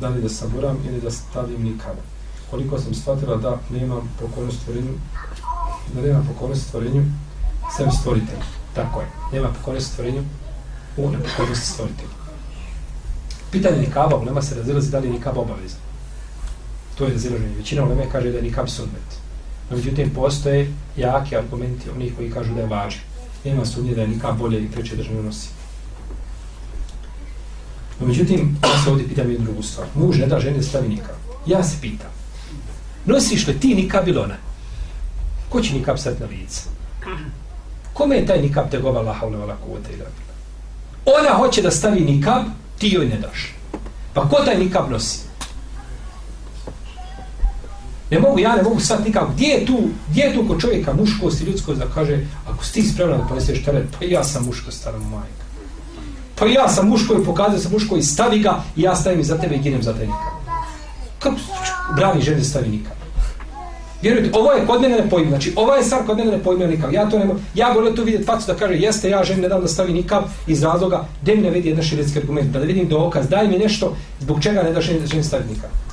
Da 0.00 0.08
li 0.08 0.22
da 0.22 0.28
saboram 0.28 0.78
ili 0.88 1.00
da 1.00 1.10
stavim 1.10 1.62
nikada. 1.62 2.00
Koliko 2.50 2.78
sam 2.78 2.94
shvatila 2.94 3.36
da 3.36 3.58
nemam 3.70 4.14
pokornost 4.20 4.58
stvorenju, 4.60 4.92
da 5.94 6.02
nemam 6.02 6.28
pokornost 6.32 6.66
stvorenju, 6.68 7.04
sem 7.76 7.90
stvoritelj. 7.90 8.38
Tako 8.74 9.00
je. 9.00 9.06
Nema 9.32 9.48
pokornost 9.48 9.92
stvorenju 9.92 10.24
u 10.96 11.10
nepokornosti 11.10 11.66
stvoritelju. 11.66 12.10
Pitanje 13.50 13.76
nikaba, 13.76 14.16
ulema 14.16 14.42
se 14.42 14.54
razilazi 14.54 14.90
da 14.90 14.98
li 14.98 15.06
je 15.06 15.12
nikaba 15.12 15.40
obavezan. 15.40 15.80
To 16.98 17.04
je 17.04 17.12
razilaženje. 17.12 17.54
Većina 17.56 17.84
ulema 17.84 18.02
kaže 18.12 18.30
da 18.30 18.36
je 18.36 18.42
nikab 18.42 18.68
sunnet. 18.68 19.25
No, 19.70 19.76
međutim, 19.76 20.10
postoje 20.14 20.72
jake 20.96 21.36
argumenti 21.38 21.90
onih 21.90 22.12
koji 22.16 22.30
kažu 22.30 22.54
da 22.54 22.60
je 22.60 22.66
vađi. 22.66 22.98
Nema 23.44 23.64
sumnje 23.64 23.94
da 23.94 24.00
je 24.00 24.08
nikak 24.08 24.36
bolje 24.36 24.60
i 24.64 24.70
preče 24.70 24.96
državno 24.96 25.22
nosi. 25.22 25.48
No, 28.00 28.06
međutim, 28.06 28.58
ja 28.62 28.84
se 28.84 28.90
ovdje 28.90 29.08
pitam 29.08 29.30
jednu 29.30 29.44
drugu 29.44 29.62
stvar. 29.62 29.86
Muž 29.94 30.18
ne 30.18 30.26
da 30.26 30.40
žene 30.40 30.62
stavi 30.62 30.88
nikab. 30.88 31.16
Ja 31.46 31.64
se 31.64 31.76
pitam. 31.80 32.10
Nosiš 33.06 33.46
li 33.46 33.60
ti 33.60 33.74
nikab 33.74 34.08
ili 34.08 34.18
ona? 34.18 34.36
Ko 35.48 35.60
će 35.60 35.74
nikab 35.74 35.98
sad 35.98 36.20
na 36.20 36.26
lice? 36.26 36.60
Kome 37.92 38.16
je 38.16 38.26
taj 38.26 38.42
nikab 38.42 38.70
te 38.70 38.78
gova 38.78 39.00
laha 39.00 39.26
vala 39.26 39.56
kuvata 39.56 39.88
ila 39.92 40.06
Ona 41.04 41.34
hoće 41.36 41.62
da 41.62 41.70
stavi 41.70 42.00
nikab, 42.00 42.42
ti 42.78 42.88
joj 42.88 43.06
ne 43.06 43.18
daš. 43.18 43.54
Pa 44.14 44.28
ko 44.28 44.36
taj 44.44 44.58
nikab 44.58 44.90
nosi? 44.90 45.25
Ne 48.10 48.18
mogu, 48.18 48.38
ja 48.38 48.56
ne 48.56 48.62
mogu 48.62 48.80
sad 48.80 49.04
nikako. 49.06 49.32
Gdje 49.34 49.46
je 49.46 49.66
tu, 49.66 49.78
gdje 50.10 50.22
je 50.22 50.34
tu 50.34 50.48
kod 50.48 50.60
čovjeka 50.60 50.92
muškost 50.92 51.40
i 51.40 51.44
ljudskost 51.44 51.78
da 51.78 51.86
kaže, 51.94 52.18
ako 52.48 52.64
si 52.64 52.72
ti 52.72 52.82
spremna 52.82 53.16
da 53.16 53.26
poneseš 53.26 53.64
teret, 53.64 53.84
pa, 53.92 53.98
pa 53.98 54.04
ja 54.04 54.24
sam 54.24 54.46
muško 54.46 54.70
stara 54.70 54.98
majka. 54.98 55.46
Pa 56.38 56.46
ja 56.46 56.68
sam 56.68 56.88
muško 56.88 57.14
i 57.14 57.24
pokazao 57.24 57.58
sam 57.58 57.72
muško 57.72 57.96
i 57.96 58.02
stavi 58.02 58.38
ga 58.38 58.62
i 58.76 58.82
ja 58.82 58.96
stavim 58.96 59.24
za 59.24 59.38
tebe 59.38 59.54
i 59.54 59.58
ginem 59.58 59.82
za 59.82 59.92
tebe 59.92 60.06
nikad. 60.06 60.32
Kako 61.18 61.36
brani 61.96 62.22
žene 62.22 62.44
stavi 62.44 62.68
nikad? 62.68 62.92
Vjerujte, 64.02 64.38
ovo 64.38 64.52
je 64.52 64.66
kod 64.66 64.80
mene 64.80 64.96
ne 64.96 65.10
pojma. 65.10 65.28
Znači, 65.28 65.52
ova 65.56 65.76
je 65.76 65.84
stvar 65.84 66.06
kod 66.06 66.16
mene 66.16 66.30
ne 66.30 66.42
pojma 66.42 66.66
nikad. 66.66 66.92
Ja 66.92 67.10
to 67.10 67.18
ne 67.18 67.24
mogu. 67.24 67.40
Ja 67.54 67.72
volim 67.72 67.96
tu 67.96 68.04
vidjeti 68.04 68.26
facu 68.26 68.46
da 68.46 68.54
kaže, 68.54 68.74
jeste, 68.74 69.10
ja 69.10 69.24
želim 69.24 69.42
ne 69.42 69.48
dam 69.48 69.60
da 69.60 69.68
stavi 69.68 69.92
nikad 69.92 70.24
iz 70.46 70.62
razloga, 70.62 71.04
gdje 71.22 71.36
mi 71.36 71.42
ne 71.42 71.50
vidi 71.50 71.68
jedan 71.68 71.84
širetski 71.84 72.18
argument, 72.18 72.52
da 72.52 72.58
ne 72.58 72.66
vidim 72.66 72.88
dokaz, 72.88 73.28
daj 73.28 73.48
mi 73.48 73.58
nešto 73.58 73.96
zbog 74.20 74.42
čega 74.42 74.62
ne 74.62 74.72
da 74.72 74.80
želim, 74.80 75.06
želim 75.06 75.24
stavi 75.24 75.44
nikad. 75.50 75.85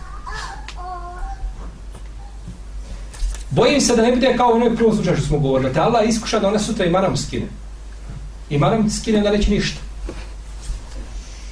Bojim 3.56 3.82
se 3.82 3.96
da 3.96 4.02
ne 4.02 4.12
bude 4.12 4.34
kao 4.38 4.50
u 4.50 4.56
onoj 4.56 4.76
prvom 4.76 4.96
slučaju 4.96 5.18
što 5.18 5.26
smo 5.26 5.40
govorili. 5.40 5.74
Te 5.74 5.80
Allah 5.80 6.10
iskuša 6.10 6.40
da 6.40 6.48
ona 6.48 6.60
sutra 6.60 6.86
i 6.86 6.90
maram 6.90 7.18
skine. 7.18 7.46
I 8.50 8.58
maram 8.58 8.90
skine 8.90 9.22
da 9.22 9.32
neće 9.32 9.52
ništa. 9.52 9.82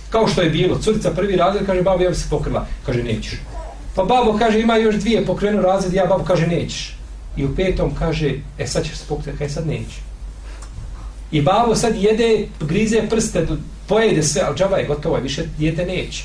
Kao 0.10 0.28
što 0.28 0.42
je 0.42 0.50
bilo. 0.50 0.80
Curica 0.80 1.12
prvi 1.12 1.36
razred 1.36 1.66
kaže, 1.66 1.82
babo, 1.82 2.04
ja 2.04 2.10
bi 2.10 2.16
se 2.16 2.30
pokrila. 2.30 2.66
Kaže, 2.86 3.04
nećeš. 3.04 3.40
Pa 3.96 4.04
babo 4.04 4.38
kaže, 4.38 4.60
ima 4.60 4.76
još 4.78 4.96
dvije 4.96 5.26
pokrenu 5.26 5.62
razred, 5.62 5.94
ja 5.94 6.06
babo 6.06 6.24
kaže, 6.24 6.48
nećeš. 6.48 6.98
I 7.38 7.46
u 7.46 7.56
petom 7.56 7.96
kaže, 8.00 8.34
e 8.58 8.68
sad 8.68 8.84
ćeš 8.84 8.98
se 8.98 9.06
pokriti, 9.10 9.38
kaj 9.38 9.48
e, 9.48 9.50
sad 9.50 9.68
neće. 9.68 10.02
I 11.32 11.42
babo 11.42 11.76
sad 11.76 11.96
jede, 11.96 12.48
grize 12.60 13.02
prste, 13.10 13.48
pojede 13.88 14.24
sve, 14.24 14.42
ali 14.46 14.58
džaba 14.58 14.78
je 14.78 14.88
gotovo, 14.88 15.18
više 15.18 15.44
dijete 15.58 15.86
neće. 15.86 16.24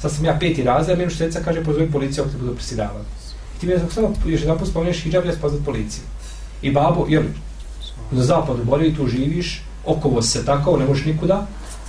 Sad 0.00 0.12
sam 0.12 0.24
ja 0.24 0.36
peti 0.40 0.62
razred, 0.62 0.98
minu 0.98 1.10
šteca 1.10 1.40
kaže, 1.44 1.64
pozovi 1.64 1.90
policiju, 1.92 2.24
ako 2.24 2.32
te 2.32 2.38
budu 2.38 2.54
presidavali. 2.54 3.04
Ti 3.60 3.66
mi 3.66 3.72
je 3.72 3.80
samo 3.90 4.14
još 4.26 4.40
jedan 4.40 4.58
put 4.58 4.68
spomeneš 4.68 5.02
hijab, 5.02 5.26
ja 5.26 5.32
spoznat 5.32 5.64
policiju. 5.64 6.02
I 6.62 6.70
babo, 6.70 7.06
jer 7.08 7.22
na 8.10 8.22
zapadu 8.22 8.64
bolje 8.64 8.94
tu 8.96 9.06
živiš, 9.06 9.62
okovo 9.86 10.22
se 10.22 10.44
tako, 10.44 10.76
ne 10.76 10.86
možeš 10.86 11.04
nikuda, 11.04 11.46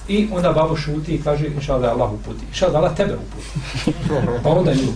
i 0.07 0.27
onda 0.31 0.51
babo 0.51 0.75
šuti 0.75 1.15
i 1.15 1.21
kaže, 1.21 1.47
inša 1.47 1.79
da 1.79 1.85
je 1.85 1.91
Allah 1.91 2.13
uputi. 2.13 2.45
Inša 2.49 2.69
da 2.69 2.77
Allah 2.77 2.95
tebe 2.95 3.13
uputi. 3.15 3.99
Pa 4.43 4.49
onda 4.49 4.73
nju. 4.73 4.91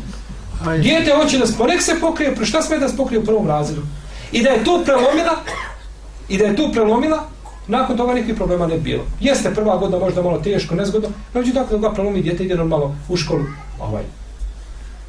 Dijete 0.82 1.12
hoće 1.16 1.38
da 1.38 1.48
sponek 1.48 1.82
se 1.82 1.96
pokrije, 2.02 2.36
pre 2.36 2.46
šta 2.46 2.62
sme 2.62 2.78
da 2.78 2.90
se 2.90 2.98
pokrije 2.98 3.20
u 3.20 3.26
prvom 3.26 3.48
razredu? 3.48 3.82
I 4.32 4.44
da 4.44 4.50
je 4.50 4.64
tu 4.64 4.82
prelomila, 4.86 5.36
i 6.30 6.38
da 6.38 6.46
je 6.46 6.56
tu 6.56 6.70
prelomila, 6.72 7.24
nakon 7.68 7.98
toga 7.98 8.14
nikakvih 8.14 8.36
problema 8.36 8.68
ne 8.68 8.78
bilo. 8.78 9.04
Jeste 9.20 9.54
prva 9.54 9.78
godina 9.78 10.00
možda 10.00 10.22
malo 10.22 10.38
teško, 10.38 10.76
nezgodno, 10.76 11.10
no 11.34 11.40
među 11.40 11.54
tako 11.54 11.78
da 11.78 11.88
ga 11.88 11.94
prelomi 11.94 12.22
dijete, 12.22 12.44
ide 12.44 12.56
normalno 12.56 12.96
u 13.10 13.18
školu, 13.18 13.44
ovaj, 13.80 14.04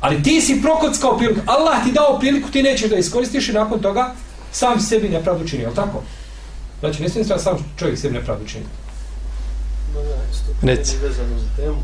Ali 0.04 0.22
ti 0.22 0.40
si 0.40 0.62
prokockao 0.62 1.16
priliku. 1.18 1.40
Allah 1.46 1.84
ti 1.84 1.92
dao 1.92 2.18
priliku, 2.18 2.50
ti 2.50 2.62
nećeš 2.62 2.90
da 2.90 2.96
iskoristiš 2.96 3.48
i 3.48 3.52
nakon 3.52 3.80
toga 3.80 4.14
sam 4.52 4.80
sebi 4.80 5.08
nepravdu 5.08 5.48
čini, 5.48 5.62
je 5.62 5.74
tako? 5.74 6.02
Znači, 6.80 7.02
ne 7.02 7.08
smijem 7.08 7.38
sam 7.38 7.56
čovjek 7.78 7.98
sebi 7.98 8.14
nepravdu 8.14 8.46
čini. 8.46 8.64
No, 9.94 10.00
ja, 10.00 10.16
isto 10.32 10.50
Neci. 10.62 10.96
vezano 11.02 11.38
za 11.38 11.48
temu. 11.56 11.80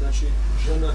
Znači, 0.00 0.26
žena 0.66 0.92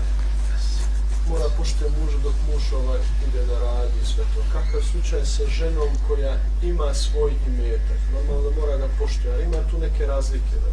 mora 1.29 1.47
poštuje 1.57 1.89
muža 1.99 2.17
dok 2.23 2.35
muž 2.47 2.63
ovaj 2.73 2.99
ide 3.27 3.45
da 3.45 3.59
radi 3.59 3.99
sve 4.05 4.23
to. 4.33 4.41
Kakav 4.53 4.81
slučaj 4.91 5.25
sa 5.25 5.43
ženom 5.57 5.89
koja 6.07 6.33
ima 6.63 6.93
svoj 6.93 7.31
imetak? 7.47 7.99
Normalno 8.13 8.49
da 8.49 8.61
mora 8.61 8.77
da 8.77 8.87
poštuje, 8.99 9.33
ali 9.33 9.43
ima 9.43 9.61
tu 9.71 9.79
neke 9.79 10.05
razlike 10.05 10.55
da, 10.63 10.69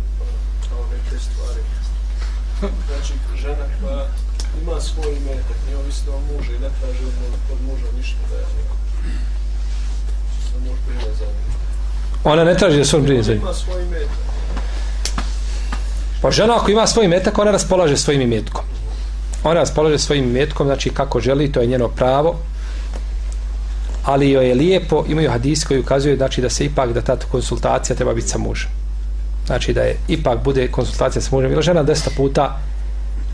kao 0.68 0.82
neke 0.94 1.16
stvari. 1.26 1.62
Znači, 2.88 3.12
žena 3.42 3.66
koja 3.80 4.06
ima 4.62 4.80
svoj 4.80 5.16
imetak, 5.16 5.56
nije 5.66 5.78
ovisno 5.78 6.12
o 6.12 6.20
mužu 6.20 6.52
i 6.52 6.58
ne 6.58 6.68
traži 6.80 7.04
od, 7.04 7.12
od 7.52 7.58
muža 7.66 7.86
ništa 7.96 8.18
da 8.30 8.36
je 8.36 8.42
neko. 8.42 8.76
Sa 10.46 10.58
muž 10.58 10.78
brine 10.86 11.14
za 11.18 11.24
njim. 11.24 11.52
Ona 12.24 12.44
ne 12.44 12.54
traži 12.54 12.78
da 12.78 12.84
se 12.84 12.96
on 12.96 13.02
brine 13.02 13.22
za 13.22 13.32
njim. 13.32 13.40
Ima 13.42 13.54
svoj 13.54 13.82
imetak. 13.82 14.32
Pa 16.22 16.30
žena 16.30 16.56
ako 16.56 16.70
ima 16.70 16.86
svoj 16.86 17.04
imetak, 17.04 17.38
ona 17.38 17.50
raspolaže 17.50 17.96
svojim 17.96 18.22
imetkom. 18.22 18.64
Ona 19.44 19.54
raspolaže 19.54 19.98
svojim 19.98 20.24
imetkom, 20.24 20.66
znači 20.66 20.90
kako 20.90 21.20
želi, 21.20 21.52
to 21.52 21.60
je 21.60 21.66
njeno 21.66 21.88
pravo. 21.88 22.36
Ali 24.04 24.30
joj 24.30 24.48
je 24.48 24.54
lijepo, 24.54 25.04
imaju 25.08 25.30
hadis 25.30 25.64
koji 25.64 25.80
ukazuju 25.80 26.16
znači, 26.16 26.40
da 26.40 26.50
se 26.50 26.64
ipak, 26.64 26.92
da 26.92 27.00
ta 27.00 27.16
konsultacija 27.16 27.96
treba 27.96 28.14
biti 28.14 28.28
sa 28.28 28.38
mužem. 28.38 28.70
Znači 29.46 29.72
da 29.72 29.80
je 29.80 29.96
ipak 30.08 30.38
bude 30.44 30.68
konsultacija 30.68 31.22
sa 31.22 31.36
mužem. 31.36 31.52
Ili 31.52 31.62
žena 31.62 31.82
deseta 31.82 32.10
puta 32.16 32.58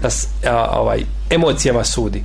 da 0.03 0.09
a, 0.51 0.81
ovaj, 0.81 1.05
emocijama 1.31 1.85
sudi. 1.85 2.25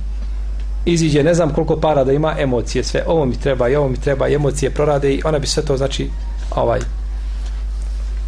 Iziđe, 0.84 1.22
ne 1.22 1.34
znam 1.34 1.50
koliko 1.54 1.76
para 1.76 2.04
da 2.04 2.12
ima 2.12 2.34
emocije, 2.38 2.84
sve, 2.84 3.04
ovo 3.06 3.24
mi 3.24 3.40
treba 3.40 3.68
i 3.68 3.76
ovo 3.76 3.88
mi 3.88 3.96
treba, 3.96 4.28
i 4.28 4.34
emocije 4.34 4.70
prorade 4.70 5.14
i 5.14 5.22
ona 5.24 5.38
bi 5.38 5.46
sve 5.46 5.62
to, 5.62 5.76
znači, 5.76 6.10
ovaj, 6.50 6.80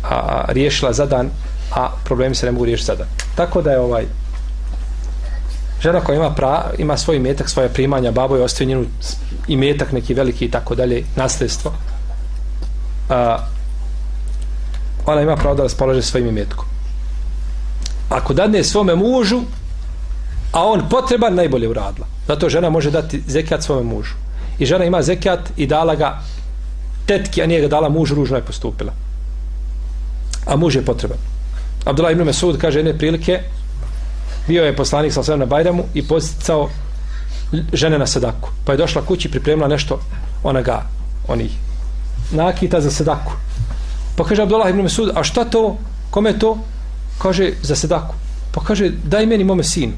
a, 0.02 0.14
a, 0.14 0.44
riješila 0.48 0.92
za 0.92 1.06
dan, 1.06 1.30
a 1.74 1.90
problemi 2.04 2.34
se 2.34 2.46
ne 2.46 2.52
mogu 2.52 2.64
riješiti 2.64 2.86
za 2.86 2.94
dan. 2.94 3.06
Tako 3.34 3.62
da 3.62 3.70
je 3.70 3.80
ovaj, 3.80 4.04
žena 5.80 6.00
koja 6.00 6.16
ima, 6.16 6.34
pra, 6.34 6.70
ima 6.78 6.96
svoj 6.96 7.16
imetak, 7.16 7.48
svoje 7.48 7.68
primanja, 7.68 8.12
babo 8.12 8.36
je 8.36 8.42
ostavio 8.42 8.68
njenu 8.68 8.86
imetak 9.48 9.92
neki 9.92 10.14
veliki 10.14 10.44
i 10.44 10.50
tako 10.50 10.74
dalje, 10.74 11.04
nasljedstvo, 11.16 11.72
a, 13.10 13.38
ona 15.06 15.22
ima 15.22 15.36
pravo 15.36 15.54
da 15.54 15.62
raspolaže 15.62 16.02
svojim 16.02 16.28
imetkom 16.28 16.75
ako 18.16 18.34
dadne 18.34 18.64
svome 18.64 18.94
mužu 18.94 19.42
a 20.52 20.64
on 20.64 20.88
potreban 20.88 21.34
najbolje 21.34 21.68
uradila. 21.68 22.06
Zato 22.28 22.48
žena 22.48 22.70
može 22.70 22.90
dati 22.90 23.22
zekijat 23.26 23.62
svome 23.62 23.82
mužu. 23.82 24.14
I 24.58 24.66
žena 24.66 24.84
ima 24.84 25.02
zekijat 25.02 25.52
i 25.56 25.66
dala 25.66 25.94
ga 25.94 26.22
tetki, 27.06 27.42
a 27.42 27.46
nije 27.46 27.60
ga 27.60 27.68
dala 27.68 27.88
mužu 27.88 28.14
ružno 28.14 28.36
je 28.36 28.42
postupila. 28.42 28.92
A 30.46 30.56
muž 30.56 30.76
je 30.76 30.84
potreban. 30.84 31.18
Abdullah 31.84 32.12
ibn 32.12 32.24
Mesud 32.24 32.58
kaže 32.60 32.78
jedne 32.78 32.98
prilike 32.98 33.40
bio 34.48 34.64
je 34.64 34.76
poslanik 34.76 35.12
sa 35.12 35.22
sve 35.22 35.36
na 35.36 35.46
Bajramu 35.46 35.84
i 35.94 36.02
posticao 36.08 36.70
žene 37.72 37.98
na 37.98 38.06
sadaku. 38.06 38.50
Pa 38.64 38.72
je 38.72 38.78
došla 38.78 39.02
kući 39.02 39.30
pripremila 39.30 39.68
nešto 39.68 40.00
onaga, 40.42 40.82
onih 41.28 41.52
nakita 42.30 42.80
za 42.80 42.90
sadaku. 42.90 43.32
Pa 44.16 44.24
kaže 44.24 44.42
Abdullah 44.42 44.70
ibn 44.70 44.82
Mesud 44.82 45.10
a 45.14 45.22
šta 45.22 45.44
to? 45.44 45.76
Kome 46.10 46.38
to? 46.38 46.58
Kaže 47.18 47.52
za 47.62 47.76
sedaku. 47.76 48.14
Pa 48.52 48.60
kaže 48.60 48.90
daj 49.04 49.26
meni 49.26 49.44
mome 49.44 49.64
sinu. 49.64 49.92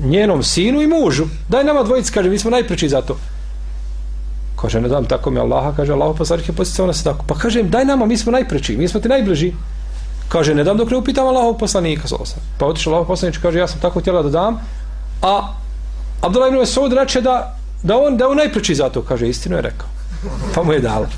Njenom 0.00 0.42
sinu 0.42 0.82
i 0.82 0.86
mužu. 0.86 1.26
Daj 1.48 1.64
nama 1.64 1.82
dvojici. 1.82 2.12
Kaže 2.12 2.30
mi 2.30 2.38
smo 2.38 2.50
najpriči 2.50 2.88
za 2.88 3.02
to. 3.02 3.16
Kaže 4.56 4.80
ne 4.80 4.88
dam 4.88 5.04
tako 5.04 5.30
mi 5.30 5.40
Allaha. 5.40 5.72
Kaže 5.76 5.92
Allah 5.92 6.14
poslanik 6.18 6.48
je 6.48 6.54
posticao 6.54 6.86
na 6.86 6.92
sedaku. 6.92 7.24
Pa 7.26 7.34
kaže 7.34 7.62
daj 7.62 7.84
nama 7.84 8.06
mi 8.06 8.16
smo 8.16 8.32
najpriči, 8.32 8.76
mi 8.76 8.88
smo 8.88 9.00
ti 9.00 9.08
najbliži. 9.08 9.52
Kaže 10.28 10.54
ne 10.54 10.64
dam 10.64 10.76
dok 10.76 10.90
ne 10.90 10.96
upitam 10.96 11.26
Allahov 11.26 11.58
poslanika 11.58 12.08
pa 12.58 12.66
otišao 12.66 12.92
Allahov 12.92 13.08
poslanik 13.08 13.40
kaže 13.42 13.58
ja 13.58 13.68
sam 13.68 13.80
tako 13.80 14.00
htjela 14.00 14.22
da 14.22 14.28
dam. 14.28 14.60
A 15.22 15.54
Abdullah 16.20 16.52
ibn 16.52 16.66
Saud 16.66 16.92
reče 16.92 17.20
da 17.20 17.56
da 17.82 17.98
on 17.98 18.16
da 18.16 18.28
on 18.28 18.36
najpriči 18.36 18.74
za 18.74 18.88
to. 18.88 19.02
Kaže 19.02 19.28
istinu 19.28 19.56
je 19.56 19.62
rekao 19.62 19.99
pa 20.54 20.62
mu 20.62 20.72
je 20.72 20.80
dala 20.80 21.08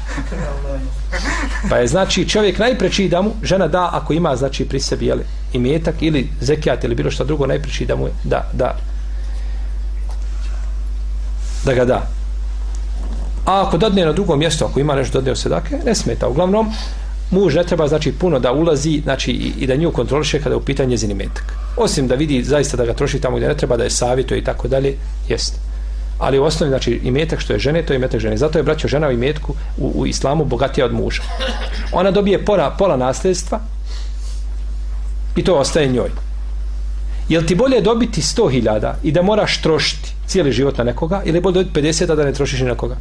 Pa 1.68 1.76
je 1.76 1.86
znači 1.86 2.28
čovjek 2.28 2.58
najpreči 2.58 3.08
da 3.08 3.22
mu 3.22 3.30
žena 3.42 3.68
da 3.68 3.90
ako 3.92 4.12
ima 4.12 4.36
znači 4.36 4.64
pri 4.64 4.80
sebi 4.80 5.06
jeli, 5.06 5.24
metak 5.54 5.94
ili 6.00 6.28
zekijat 6.40 6.84
ili 6.84 6.94
bilo 6.94 7.10
što 7.10 7.24
drugo 7.24 7.46
najpreči 7.46 7.86
da 7.86 7.96
mu 7.96 8.06
je, 8.06 8.12
da, 8.24 8.50
da 8.52 8.76
da 11.64 11.74
ga 11.74 11.84
da. 11.84 12.06
A 13.46 13.66
ako 13.66 13.78
dodne 13.78 14.04
na 14.04 14.12
drugom 14.12 14.38
mjestu, 14.38 14.64
ako 14.64 14.80
ima 14.80 14.94
nešto 14.94 15.20
dadne 15.20 15.36
sedake, 15.36 15.78
ne 15.84 15.94
smeta. 15.94 16.28
Uglavnom, 16.28 16.72
muž 17.30 17.54
ne 17.54 17.64
treba 17.64 17.88
znači 17.88 18.12
puno 18.12 18.38
da 18.38 18.52
ulazi 18.52 19.00
znači 19.02 19.30
i, 19.30 19.52
i 19.58 19.66
da 19.66 19.76
nju 19.76 19.90
kontroliše 19.90 20.38
kada 20.38 20.50
je 20.50 20.56
u 20.56 20.64
pitanju 20.64 20.90
njezini 20.90 21.14
metak. 21.14 21.54
Osim 21.76 22.08
da 22.08 22.14
vidi 22.14 22.44
zaista 22.44 22.76
da 22.76 22.86
ga 22.86 22.94
troši 22.94 23.20
tamo 23.20 23.36
gdje 23.36 23.48
ne 23.48 23.56
treba 23.56 23.76
da 23.76 23.84
je 23.84 23.90
savjetuje 23.90 24.38
i 24.38 24.44
tako 24.44 24.68
dalje, 24.68 24.96
jeste 25.28 25.71
ali 26.22 26.38
u 26.38 26.44
osnovi 26.44 26.70
znači 26.70 27.00
imetak 27.04 27.40
što 27.40 27.52
je 27.52 27.58
žene 27.58 27.82
to 27.82 27.92
je 27.92 27.96
imetak 27.96 28.20
žene 28.20 28.36
zato 28.36 28.58
je 28.58 28.62
braćo 28.62 28.88
žena 28.88 29.08
u 29.08 29.12
imetku 29.12 29.54
u, 29.78 29.92
u 29.94 30.06
islamu 30.06 30.44
bogatija 30.44 30.86
od 30.86 30.92
muža 30.92 31.22
ona 31.92 32.10
dobije 32.10 32.44
pola, 32.44 32.70
pola 32.78 32.96
nasljedstva 32.96 33.60
i 35.36 35.44
to 35.44 35.54
ostaje 35.54 35.88
njoj 35.88 36.10
Jel 37.28 37.42
ti 37.46 37.54
bolje 37.54 37.80
dobiti 37.80 38.20
100.000 38.20 38.92
i 39.02 39.12
da 39.12 39.22
moraš 39.22 39.62
trošiti 39.62 40.12
cijeli 40.26 40.52
život 40.52 40.78
na 40.78 40.84
nekoga 40.84 41.22
ili 41.24 41.40
bolje 41.40 41.54
dobiti 41.54 41.80
50 41.80 42.12
a 42.12 42.14
da 42.14 42.24
ne 42.24 42.32
trošiš 42.32 42.60
ni 42.60 42.66
na 42.66 42.74
koga? 42.74 42.96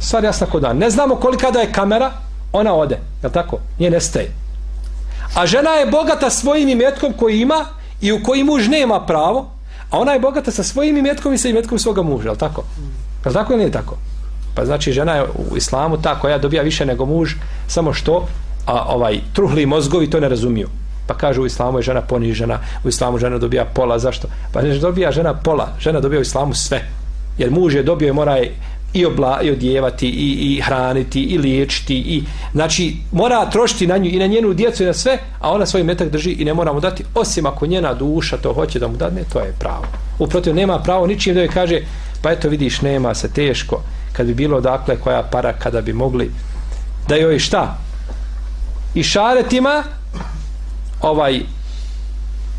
Stvar 0.00 0.24
jasna 0.24 0.46
kod 0.46 0.62
dan. 0.62 0.78
Ne 0.78 0.90
znamo 0.90 1.16
kolika 1.16 1.50
da 1.50 1.60
je 1.60 1.72
kamera, 1.72 2.12
ona 2.52 2.74
ode. 2.74 2.98
Je 3.22 3.32
tako? 3.32 3.58
Nije 3.78 3.90
nestaje. 3.90 4.32
A 5.34 5.46
žena 5.46 5.70
je 5.70 5.86
bogata 5.86 6.30
svojim 6.30 6.68
imetkom 6.68 7.12
koji 7.12 7.40
ima 7.40 7.64
i 8.00 8.12
u 8.12 8.22
koji 8.22 8.44
muž 8.44 8.68
nema 8.68 9.06
pravo, 9.06 9.53
a 9.94 9.98
ona 9.98 10.12
je 10.12 10.20
bogata 10.20 10.50
sa 10.50 10.62
svojim 10.62 10.96
imetkom 10.96 11.34
i 11.34 11.38
sa 11.38 11.48
imetkom 11.48 11.78
svoga 11.78 12.02
muža. 12.02 12.30
Je 12.30 12.36
tako? 12.36 12.64
Je 13.26 13.32
tako 13.32 13.52
ili 13.52 13.58
nije 13.58 13.72
tako? 13.72 13.96
Pa 14.54 14.64
znači 14.64 14.92
žena 14.92 15.14
je 15.14 15.22
u 15.50 15.56
islamu 15.56 15.96
ta 16.02 16.18
koja 16.20 16.38
dobija 16.38 16.62
više 16.62 16.86
nego 16.86 17.06
muž, 17.06 17.34
samo 17.68 17.92
što 17.92 18.26
a, 18.66 18.82
ovaj 18.88 19.20
truhli 19.32 19.66
mozgovi 19.66 20.10
to 20.10 20.20
ne 20.20 20.28
razumiju. 20.28 20.68
Pa 21.06 21.14
kaže 21.14 21.40
u 21.40 21.46
islamu 21.46 21.78
je 21.78 21.82
žena 21.82 22.00
ponižena, 22.00 22.58
u 22.84 22.88
islamu 22.88 23.18
žena 23.18 23.38
dobija 23.38 23.64
pola, 23.64 23.98
zašto? 23.98 24.28
Pa 24.52 24.62
ne 24.62 24.78
dobija 24.78 25.12
žena 25.12 25.34
pola, 25.34 25.68
žena 25.78 26.00
dobija 26.00 26.18
u 26.18 26.22
islamu 26.22 26.54
sve. 26.54 26.82
Jer 27.38 27.50
muž 27.50 27.74
je 27.74 27.82
dobio 27.82 28.08
i 28.08 28.12
mora 28.12 28.36
je 28.36 28.54
i, 28.94 29.06
obla, 29.06 29.42
i 29.42 29.50
odjevati, 29.50 30.08
i, 30.08 30.56
i 30.56 30.60
hraniti, 30.60 31.22
i 31.22 31.38
liječiti, 31.38 31.94
i, 31.94 32.22
znači 32.52 32.96
mora 33.12 33.50
trošiti 33.50 33.86
na 33.86 33.96
nju 33.96 34.10
i 34.10 34.18
na 34.18 34.26
njenu 34.26 34.54
djecu 34.54 34.82
i 34.82 34.86
na 34.86 34.92
sve, 34.92 35.18
a 35.40 35.52
ona 35.52 35.66
svoj 35.66 35.82
metak 35.82 36.08
drži 36.10 36.30
i 36.30 36.44
ne 36.44 36.54
mora 36.54 36.72
mu 36.72 36.80
dati, 36.80 37.04
osim 37.14 37.46
ako 37.46 37.66
njena 37.66 37.94
duša 37.94 38.36
to 38.36 38.52
hoće 38.52 38.78
da 38.78 38.88
mu 38.88 38.96
dadne, 38.96 39.24
to 39.32 39.38
je 39.38 39.54
pravo. 39.58 39.84
Uprotiv, 40.18 40.54
nema 40.54 40.78
pravo 40.78 41.06
ničim 41.06 41.34
da 41.34 41.40
joj 41.40 41.48
kaže, 41.48 41.80
pa 42.22 42.30
eto 42.30 42.48
vidiš, 42.48 42.80
nema 42.82 43.14
se 43.14 43.32
teško, 43.32 43.82
kad 44.12 44.26
bi 44.26 44.34
bilo 44.34 44.60
dakle 44.60 44.96
koja 44.96 45.22
para, 45.22 45.52
kada 45.52 45.80
bi 45.80 45.92
mogli 45.92 46.30
da 47.08 47.16
joj 47.16 47.38
šta? 47.38 47.78
I 48.94 49.02
šaretima 49.02 49.82
ovaj 51.00 51.40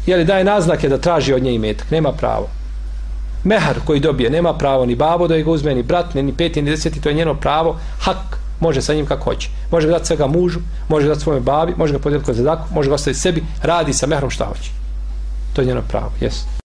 je 0.06 0.17
li 0.17 0.26
daje 0.26 0.43
naznake 0.43 0.89
da 0.89 0.98
traži 0.98 1.34
od 1.34 1.43
nje 1.43 1.54
imetak, 1.54 1.91
nema 1.91 2.12
pravo 2.12 2.50
mehar 3.45 3.79
koji 3.86 3.99
dobije, 3.99 4.29
nema 4.29 4.53
pravo 4.53 4.86
ni 4.86 4.95
babo 4.95 5.27
da 5.27 5.38
ga 5.38 5.51
uzme, 5.51 5.75
ni 5.75 5.84
brat, 5.84 6.13
ni 6.13 6.34
peti, 6.34 6.62
ni 6.62 6.71
deseti, 6.71 7.01
to 7.01 7.10
je 7.10 7.15
njeno 7.15 7.34
pravo, 7.34 7.77
hak, 7.99 8.38
može 8.60 8.81
sa 8.81 8.93
njim 8.93 9.05
kako 9.05 9.23
hoće. 9.23 9.49
Može 9.71 9.88
ga 9.88 9.93
dati 9.93 10.05
svega 10.05 10.27
mužu, 10.27 10.60
može 10.89 11.08
ga 11.08 11.13
dati 11.13 11.21
svojoj 11.21 11.41
babi, 11.41 11.73
može 11.77 11.93
ga 11.93 11.99
podijeliti 11.99 12.25
kod 12.25 12.36
zadaku, 12.36 12.73
može 12.73 12.89
ga 12.89 12.95
ostaviti 12.95 13.19
sebi, 13.19 13.43
radi 13.63 13.93
sa 13.93 14.08
mehrom 14.08 14.29
šta 14.29 14.45
hoće. 14.45 14.71
To 15.53 15.62
je 15.62 15.67
njeno 15.67 15.81
pravo, 15.88 16.12
jesu. 16.21 16.64